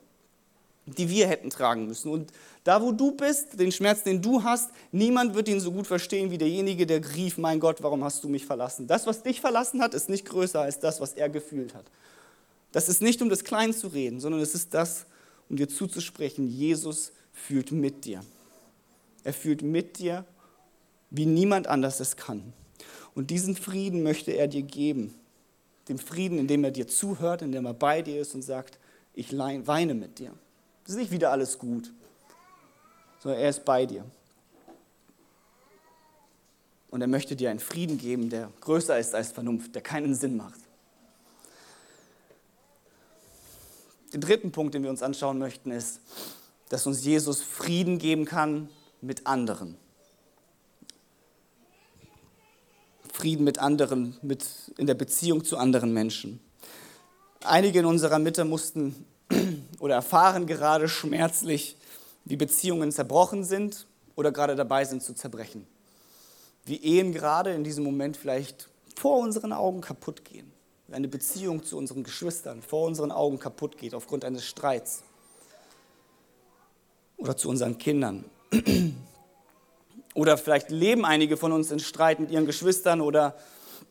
die 0.85 1.09
wir 1.09 1.27
hätten 1.27 1.49
tragen 1.49 1.87
müssen. 1.87 2.11
Und 2.11 2.31
da, 2.63 2.81
wo 2.81 2.91
du 2.91 3.11
bist, 3.11 3.59
den 3.59 3.71
Schmerz, 3.71 4.03
den 4.03 4.21
du 4.21 4.43
hast, 4.43 4.71
niemand 4.91 5.35
wird 5.35 5.47
ihn 5.47 5.59
so 5.59 5.71
gut 5.71 5.87
verstehen 5.87 6.31
wie 6.31 6.37
derjenige, 6.37 6.85
der 6.85 7.15
rief, 7.15 7.37
mein 7.37 7.59
Gott, 7.59 7.81
warum 7.81 8.03
hast 8.03 8.23
du 8.23 8.29
mich 8.29 8.45
verlassen? 8.45 8.87
Das, 8.87 9.05
was 9.07 9.23
dich 9.23 9.41
verlassen 9.41 9.81
hat, 9.81 9.93
ist 9.93 10.09
nicht 10.09 10.25
größer 10.25 10.61
als 10.61 10.79
das, 10.79 10.99
was 11.01 11.13
er 11.13 11.29
gefühlt 11.29 11.73
hat. 11.73 11.85
Das 12.71 12.89
ist 12.89 13.01
nicht, 13.01 13.21
um 13.21 13.29
das 13.29 13.43
klein 13.43 13.73
zu 13.73 13.87
reden, 13.87 14.19
sondern 14.19 14.41
es 14.41 14.55
ist 14.55 14.73
das, 14.73 15.05
um 15.49 15.57
dir 15.57 15.67
zuzusprechen, 15.67 16.47
Jesus 16.47 17.11
fühlt 17.33 17.71
mit 17.71 18.05
dir. 18.05 18.23
Er 19.23 19.33
fühlt 19.33 19.61
mit 19.61 19.99
dir, 19.99 20.25
wie 21.09 21.25
niemand 21.25 21.67
anders 21.67 21.99
es 21.99 22.15
kann. 22.15 22.53
Und 23.13 23.29
diesen 23.29 23.55
Frieden 23.55 24.03
möchte 24.03 24.31
er 24.31 24.47
dir 24.47 24.61
geben. 24.61 25.13
Den 25.89 25.97
Frieden, 25.97 26.39
indem 26.39 26.63
er 26.63 26.71
dir 26.71 26.87
zuhört, 26.87 27.41
indem 27.41 27.65
er 27.65 27.73
bei 27.73 28.01
dir 28.01 28.21
ist 28.21 28.33
und 28.33 28.41
sagt, 28.41 28.79
ich 29.13 29.37
weine 29.37 29.93
mit 29.93 30.19
dir. 30.19 30.31
Es 30.91 30.95
ist 30.95 31.03
nicht 31.03 31.11
wieder 31.13 31.31
alles 31.31 31.57
gut, 31.57 31.89
sondern 33.19 33.39
er 33.39 33.49
ist 33.49 33.63
bei 33.63 33.85
dir. 33.85 34.03
Und 36.89 36.99
er 36.99 37.07
möchte 37.07 37.37
dir 37.37 37.49
einen 37.49 37.61
Frieden 37.61 37.97
geben, 37.97 38.29
der 38.29 38.51
größer 38.59 38.99
ist 38.99 39.15
als 39.15 39.31
Vernunft, 39.31 39.73
der 39.73 39.81
keinen 39.81 40.15
Sinn 40.15 40.35
macht. 40.35 40.59
Den 44.11 44.19
dritten 44.19 44.51
Punkt, 44.51 44.73
den 44.73 44.83
wir 44.83 44.89
uns 44.89 45.01
anschauen 45.01 45.37
möchten, 45.37 45.71
ist, 45.71 46.01
dass 46.67 46.85
uns 46.85 47.05
Jesus 47.05 47.41
Frieden 47.41 47.97
geben 47.97 48.25
kann 48.25 48.67
mit 48.99 49.27
anderen. 49.27 49.77
Frieden 53.13 53.45
mit 53.45 53.59
anderen, 53.59 54.17
mit, 54.21 54.45
in 54.75 54.87
der 54.87 54.95
Beziehung 54.95 55.45
zu 55.45 55.55
anderen 55.55 55.93
Menschen. 55.93 56.41
Einige 57.45 57.79
in 57.79 57.85
unserer 57.85 58.19
Mitte 58.19 58.43
mussten 58.43 59.05
oder 59.79 59.95
erfahren 59.95 60.47
gerade 60.47 60.87
schmerzlich, 60.87 61.75
wie 62.25 62.35
Beziehungen 62.35 62.91
zerbrochen 62.91 63.43
sind 63.43 63.87
oder 64.15 64.31
gerade 64.31 64.55
dabei 64.55 64.85
sind 64.85 65.03
zu 65.03 65.13
zerbrechen. 65.13 65.67
Wie 66.65 66.77
Ehen 66.77 67.11
gerade 67.11 67.53
in 67.53 67.63
diesem 67.63 67.83
Moment 67.83 68.17
vielleicht 68.17 68.69
vor 68.95 69.19
unseren 69.19 69.51
Augen 69.53 69.81
kaputt 69.81 70.23
gehen. 70.23 70.51
Wie 70.87 70.93
eine 70.93 71.07
Beziehung 71.07 71.63
zu 71.63 71.77
unseren 71.77 72.03
Geschwistern 72.03 72.61
vor 72.61 72.85
unseren 72.85 73.11
Augen 73.11 73.39
kaputt 73.39 73.77
geht 73.77 73.95
aufgrund 73.95 74.25
eines 74.25 74.45
Streits. 74.45 75.03
Oder 77.17 77.35
zu 77.37 77.49
unseren 77.49 77.77
Kindern. 77.77 78.25
Oder 80.13 80.37
vielleicht 80.37 80.69
leben 80.71 81.05
einige 81.05 81.37
von 81.37 81.51
uns 81.51 81.71
in 81.71 81.79
Streit 81.79 82.19
mit 82.19 82.31
ihren 82.31 82.45
Geschwistern 82.45 83.01
oder 83.01 83.35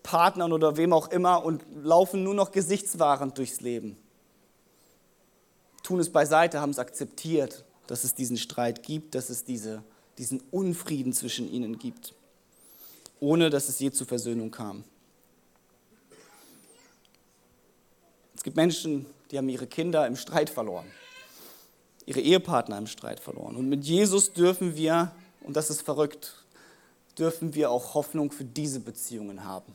Partnern 0.03 0.53
oder 0.53 0.77
wem 0.77 0.93
auch 0.93 1.11
immer 1.11 1.45
und 1.45 1.65
laufen 1.83 2.23
nur 2.23 2.35
noch 2.35 2.53
gesichtswahrend 2.53 3.39
durchs 3.39 3.61
Leben. 3.61 3.97
Tun 5.83 6.01
es 6.01 6.11
beiseite, 6.11 6.61
haben 6.61 6.71
es 6.71 6.79
akzeptiert, 6.79 7.65
dass 7.87 8.05
es 8.05 8.15
diesen 8.15 8.37
Streit 8.37 8.83
gibt, 8.83 9.15
dass 9.15 9.31
es 9.31 9.45
diese, 9.45 9.83
diesen 10.19 10.41
Unfrieden 10.51 11.13
zwischen 11.13 11.51
ihnen 11.51 11.79
gibt, 11.79 12.15
ohne 13.19 13.51
dass 13.51 13.69
es 13.69 13.79
je 13.79 13.91
zur 13.91 14.07
Versöhnung 14.07 14.51
kam. 14.51 14.85
Es 18.35 18.43
gibt 18.43 18.57
Menschen, 18.57 19.07
die 19.31 19.39
haben 19.39 19.49
ihre 19.49 19.67
Kinder 19.67 20.07
im 20.07 20.17
Streit 20.17 20.51
verloren, 20.51 20.87
ihre 22.07 22.21
Ehepartner 22.21 22.79
im 22.79 22.87
Streit 22.87 23.21
verloren. 23.21 23.57
Und 23.57 23.69
mit 23.69 23.85
Jesus 23.85 24.33
dürfen 24.33 24.77
wir 24.77 25.13
und 25.43 25.57
das 25.57 25.71
ist 25.71 25.83
verrückt, 25.83 26.45
dürfen 27.19 27.55
wir 27.55 27.71
auch 27.71 27.95
Hoffnung 27.95 28.31
für 28.31 28.45
diese 28.45 28.81
Beziehungen 28.81 29.45
haben. 29.45 29.73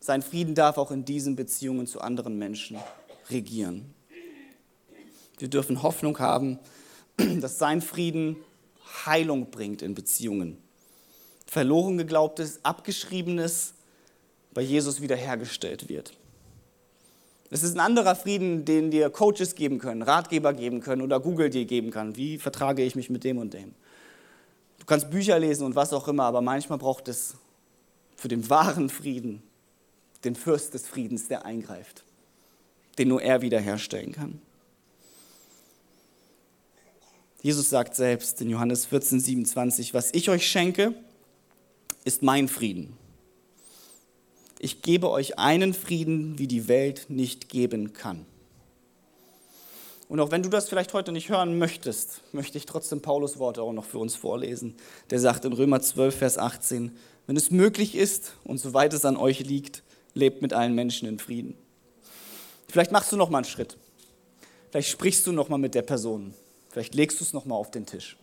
Sein 0.00 0.22
Frieden 0.22 0.54
darf 0.54 0.78
auch 0.78 0.90
in 0.90 1.04
diesen 1.04 1.36
Beziehungen 1.36 1.86
zu 1.86 2.00
anderen 2.00 2.38
Menschen 2.38 2.78
regieren. 3.30 3.94
Wir 5.38 5.48
dürfen 5.48 5.82
Hoffnung 5.82 6.18
haben, 6.18 6.58
dass 7.40 7.58
sein 7.58 7.82
Frieden 7.82 8.36
Heilung 9.06 9.50
bringt 9.50 9.82
in 9.82 9.94
Beziehungen. 9.94 10.58
Verloren 11.46 11.98
geglaubtes, 11.98 12.60
abgeschriebenes 12.62 13.74
bei 14.52 14.62
Jesus 14.62 15.00
wiederhergestellt 15.00 15.88
wird. 15.88 16.14
Es 17.50 17.62
ist 17.62 17.76
ein 17.76 17.80
anderer 17.80 18.16
Frieden, 18.16 18.64
den 18.64 18.90
dir 18.90 19.10
Coaches 19.10 19.54
geben 19.54 19.78
können, 19.78 20.02
Ratgeber 20.02 20.52
geben 20.52 20.80
können 20.80 21.02
oder 21.02 21.20
Google 21.20 21.50
dir 21.50 21.64
geben 21.66 21.90
kann. 21.90 22.16
Wie 22.16 22.38
vertrage 22.38 22.82
ich 22.82 22.96
mich 22.96 23.10
mit 23.10 23.22
dem 23.22 23.38
und 23.38 23.54
dem? 23.54 23.74
Du 24.78 24.86
kannst 24.86 25.10
Bücher 25.10 25.38
lesen 25.38 25.64
und 25.64 25.76
was 25.76 25.92
auch 25.92 26.08
immer, 26.08 26.24
aber 26.24 26.40
manchmal 26.40 26.78
braucht 26.78 27.08
es 27.08 27.34
für 28.16 28.28
den 28.28 28.48
wahren 28.50 28.90
Frieden 28.90 29.42
den 30.24 30.34
Fürst 30.34 30.74
des 30.74 30.86
Friedens, 30.86 31.28
der 31.28 31.44
eingreift, 31.44 32.02
den 32.98 33.08
nur 33.08 33.22
er 33.22 33.42
wiederherstellen 33.42 34.12
kann. 34.12 34.40
Jesus 37.44 37.68
sagt 37.68 37.94
selbst 37.94 38.40
in 38.40 38.48
Johannes 38.48 38.86
14, 38.86 39.20
27, 39.20 39.92
was 39.92 40.14
ich 40.14 40.30
euch 40.30 40.48
schenke, 40.48 40.94
ist 42.02 42.22
mein 42.22 42.48
Frieden. 42.48 42.96
Ich 44.58 44.80
gebe 44.80 45.10
euch 45.10 45.38
einen 45.38 45.74
Frieden, 45.74 46.38
wie 46.38 46.46
die 46.46 46.68
Welt 46.68 47.04
nicht 47.10 47.50
geben 47.50 47.92
kann. 47.92 48.24
Und 50.08 50.20
auch 50.20 50.30
wenn 50.30 50.42
du 50.42 50.48
das 50.48 50.70
vielleicht 50.70 50.94
heute 50.94 51.12
nicht 51.12 51.28
hören 51.28 51.58
möchtest, 51.58 52.22
möchte 52.32 52.56
ich 52.56 52.64
trotzdem 52.64 53.02
Paulus 53.02 53.38
Worte 53.38 53.60
auch 53.60 53.74
noch 53.74 53.84
für 53.84 53.98
uns 53.98 54.16
vorlesen. 54.16 54.74
Der 55.10 55.20
sagt 55.20 55.44
in 55.44 55.52
Römer 55.52 55.82
12, 55.82 56.16
Vers 56.16 56.38
18, 56.38 56.96
wenn 57.26 57.36
es 57.36 57.50
möglich 57.50 57.94
ist 57.94 58.32
und 58.44 58.56
soweit 58.56 58.94
es 58.94 59.04
an 59.04 59.18
euch 59.18 59.40
liegt, 59.40 59.82
lebt 60.14 60.40
mit 60.40 60.54
allen 60.54 60.74
Menschen 60.74 61.06
in 61.06 61.18
Frieden. 61.18 61.58
Vielleicht 62.70 62.90
machst 62.90 63.12
du 63.12 63.18
noch 63.18 63.28
mal 63.28 63.38
einen 63.38 63.44
Schritt. 63.44 63.76
Vielleicht 64.70 64.88
sprichst 64.88 65.26
du 65.26 65.32
noch 65.32 65.50
mal 65.50 65.58
mit 65.58 65.74
der 65.74 65.82
Person. 65.82 66.32
Vielleicht 66.74 66.96
legst 66.96 67.20
du 67.20 67.24
es 67.24 67.32
noch 67.32 67.44
mal 67.44 67.54
auf 67.54 67.70
den 67.70 67.86
Tisch. 67.86 68.16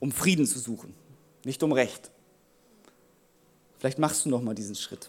Um 0.00 0.10
Frieden 0.10 0.44
zu 0.44 0.58
suchen, 0.58 0.92
nicht 1.44 1.62
um 1.62 1.70
Recht. 1.70 2.10
Vielleicht 3.78 4.00
machst 4.00 4.24
du 4.24 4.28
noch 4.28 4.42
mal 4.42 4.56
diesen 4.56 4.74
Schritt. 4.74 5.08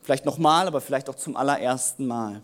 Vielleicht 0.00 0.24
noch 0.24 0.38
mal, 0.38 0.66
aber 0.66 0.80
vielleicht 0.80 1.10
auch 1.10 1.14
zum 1.16 1.36
allerersten 1.36 2.06
Mal. 2.06 2.42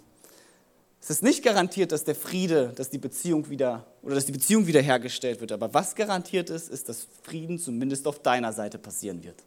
Es 1.01 1.09
ist 1.09 1.23
nicht 1.23 1.43
garantiert, 1.43 1.93
dass 1.93 2.05
der 2.05 2.15
Friede, 2.15 2.75
dass 2.77 2.91
die 2.91 2.99
Beziehung 2.99 3.49
wieder 3.49 3.87
oder 4.03 4.15
dass 4.15 4.27
die 4.27 4.33
Beziehung 4.33 4.67
wiederhergestellt 4.67 5.41
wird. 5.41 5.51
Aber 5.51 5.73
was 5.73 5.95
garantiert 5.95 6.51
ist, 6.51 6.69
ist, 6.69 6.87
dass 6.91 7.07
Frieden 7.23 7.59
zumindest 7.59 8.07
auf 8.07 8.19
deiner 8.19 8.53
Seite 8.53 8.77
passieren 8.77 9.25
wird. 9.25 9.43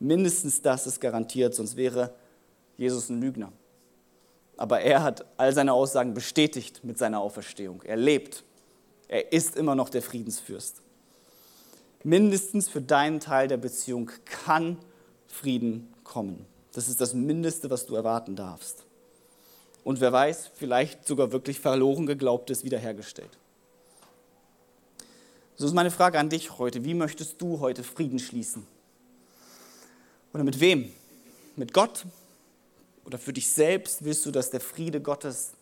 Mindestens 0.00 0.60
das 0.60 0.86
ist 0.86 1.00
garantiert, 1.00 1.54
sonst 1.54 1.76
wäre 1.76 2.12
Jesus 2.76 3.08
ein 3.08 3.22
Lügner. 3.22 3.52
Aber 4.56 4.80
er 4.80 5.02
hat 5.02 5.24
all 5.36 5.52
seine 5.52 5.72
Aussagen 5.72 6.14
bestätigt 6.14 6.84
mit 6.84 6.98
seiner 6.98 7.20
Auferstehung. 7.20 7.82
Er 7.82 7.96
lebt 7.96 8.44
Er 9.08 9.32
ist 9.32 9.56
immer 9.56 9.74
noch 9.74 9.90
der 9.90 10.02
Friedensfürst. 10.02 10.80
Mindestens 12.02 12.68
für 12.68 12.80
deinen 12.80 13.20
Teil 13.20 13.46
der 13.46 13.58
Beziehung 13.58 14.10
kann 14.24 14.78
Frieden 15.26 15.92
kommen. 16.02 16.46
Das 16.72 16.88
ist 16.88 17.00
das 17.00 17.14
Mindeste, 17.14 17.70
was 17.70 17.86
du 17.86 17.94
erwarten 17.94 18.36
darfst. 18.36 18.84
Und 19.84 20.00
wer 20.00 20.12
weiß, 20.12 20.50
vielleicht 20.54 21.06
sogar 21.06 21.32
wirklich 21.32 21.60
verloren 21.60 22.06
geglaubtes 22.06 22.64
wiederhergestellt. 22.64 23.36
So 25.56 25.66
ist 25.66 25.74
meine 25.74 25.90
Frage 25.90 26.18
an 26.18 26.30
dich 26.30 26.58
heute. 26.58 26.84
Wie 26.84 26.94
möchtest 26.94 27.40
du 27.40 27.60
heute 27.60 27.84
Frieden 27.84 28.18
schließen? 28.18 28.66
Oder 30.32 30.44
mit 30.44 30.60
wem? 30.60 30.92
Mit 31.56 31.74
Gott? 31.74 32.04
Oder 33.04 33.18
für 33.18 33.32
dich 33.32 33.48
selbst 33.48 34.04
willst 34.04 34.24
du, 34.26 34.30
dass 34.30 34.50
der 34.50 34.60
Friede 34.60 35.00
Gottes, 35.00 35.52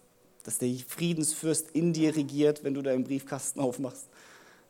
dass 0.43 0.59
der 0.59 0.75
Friedensfürst 0.87 1.71
in 1.73 1.93
dir 1.93 2.15
regiert, 2.15 2.65
wenn 2.65 2.75
du 2.75 2.83
deinen 2.83 3.05
Briefkasten 3.05 3.61
aufmachst, 3.61 4.07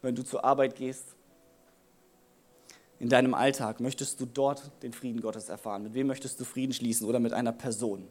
wenn 0.03 0.15
du 0.15 0.23
zur 0.23 0.45
Arbeit 0.45 0.77
gehst? 0.77 1.05
In 2.99 3.09
deinem 3.09 3.33
Alltag 3.33 3.81
möchtest 3.81 4.21
du 4.21 4.27
dort 4.27 4.71
den 4.83 4.93
Frieden 4.93 5.21
Gottes 5.21 5.49
erfahren? 5.49 5.85
Mit 5.85 5.95
wem 5.95 6.07
möchtest 6.07 6.39
du 6.39 6.45
Frieden 6.45 6.73
schließen 6.73 7.07
oder 7.09 7.19
mit 7.19 7.33
einer 7.33 7.53
Person? 7.53 8.07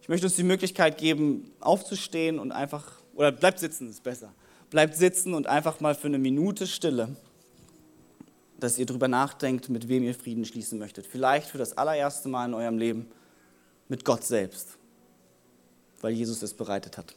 Ich 0.00 0.08
möchte 0.08 0.26
uns 0.26 0.36
die 0.36 0.44
Möglichkeit 0.44 0.96
geben, 0.96 1.50
aufzustehen 1.60 2.38
und 2.38 2.52
einfach, 2.52 2.92
oder 3.14 3.32
bleibt 3.32 3.58
sitzen, 3.58 3.90
ist 3.90 4.02
besser. 4.04 4.32
Bleibt 4.70 4.96
sitzen 4.96 5.34
und 5.34 5.48
einfach 5.48 5.80
mal 5.80 5.94
für 5.94 6.06
eine 6.06 6.18
Minute 6.18 6.66
Stille 6.66 7.16
dass 8.58 8.78
ihr 8.78 8.86
darüber 8.86 9.08
nachdenkt, 9.08 9.68
mit 9.68 9.88
wem 9.88 10.02
ihr 10.02 10.14
Frieden 10.14 10.44
schließen 10.44 10.78
möchtet. 10.78 11.06
Vielleicht 11.06 11.48
für 11.48 11.58
das 11.58 11.78
allererste 11.78 12.28
Mal 12.28 12.46
in 12.46 12.54
eurem 12.54 12.78
Leben 12.78 13.06
mit 13.88 14.04
Gott 14.04 14.24
selbst, 14.24 14.76
weil 16.00 16.12
Jesus 16.12 16.42
es 16.42 16.54
bereitet 16.54 16.98
hat. 16.98 17.14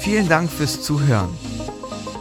Vielen 0.00 0.28
Dank 0.28 0.50
fürs 0.50 0.82
Zuhören. 0.82 1.30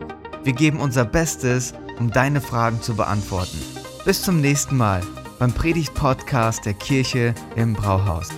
Wir 0.45 0.53
geben 0.53 0.81
unser 0.81 1.05
Bestes, 1.05 1.75
um 1.99 2.11
deine 2.11 2.41
Fragen 2.41 2.81
zu 2.83 2.95
beantworten. 2.95 3.61
Bis 4.05 4.23
zum 4.23 4.41
nächsten 4.41 4.77
Mal 4.77 5.03
beim 5.39 5.53
Predigt-Podcast 5.53 6.67
der 6.67 6.75
Kirche 6.75 7.35
im 7.57 7.75
Brauhaus. 7.75 8.29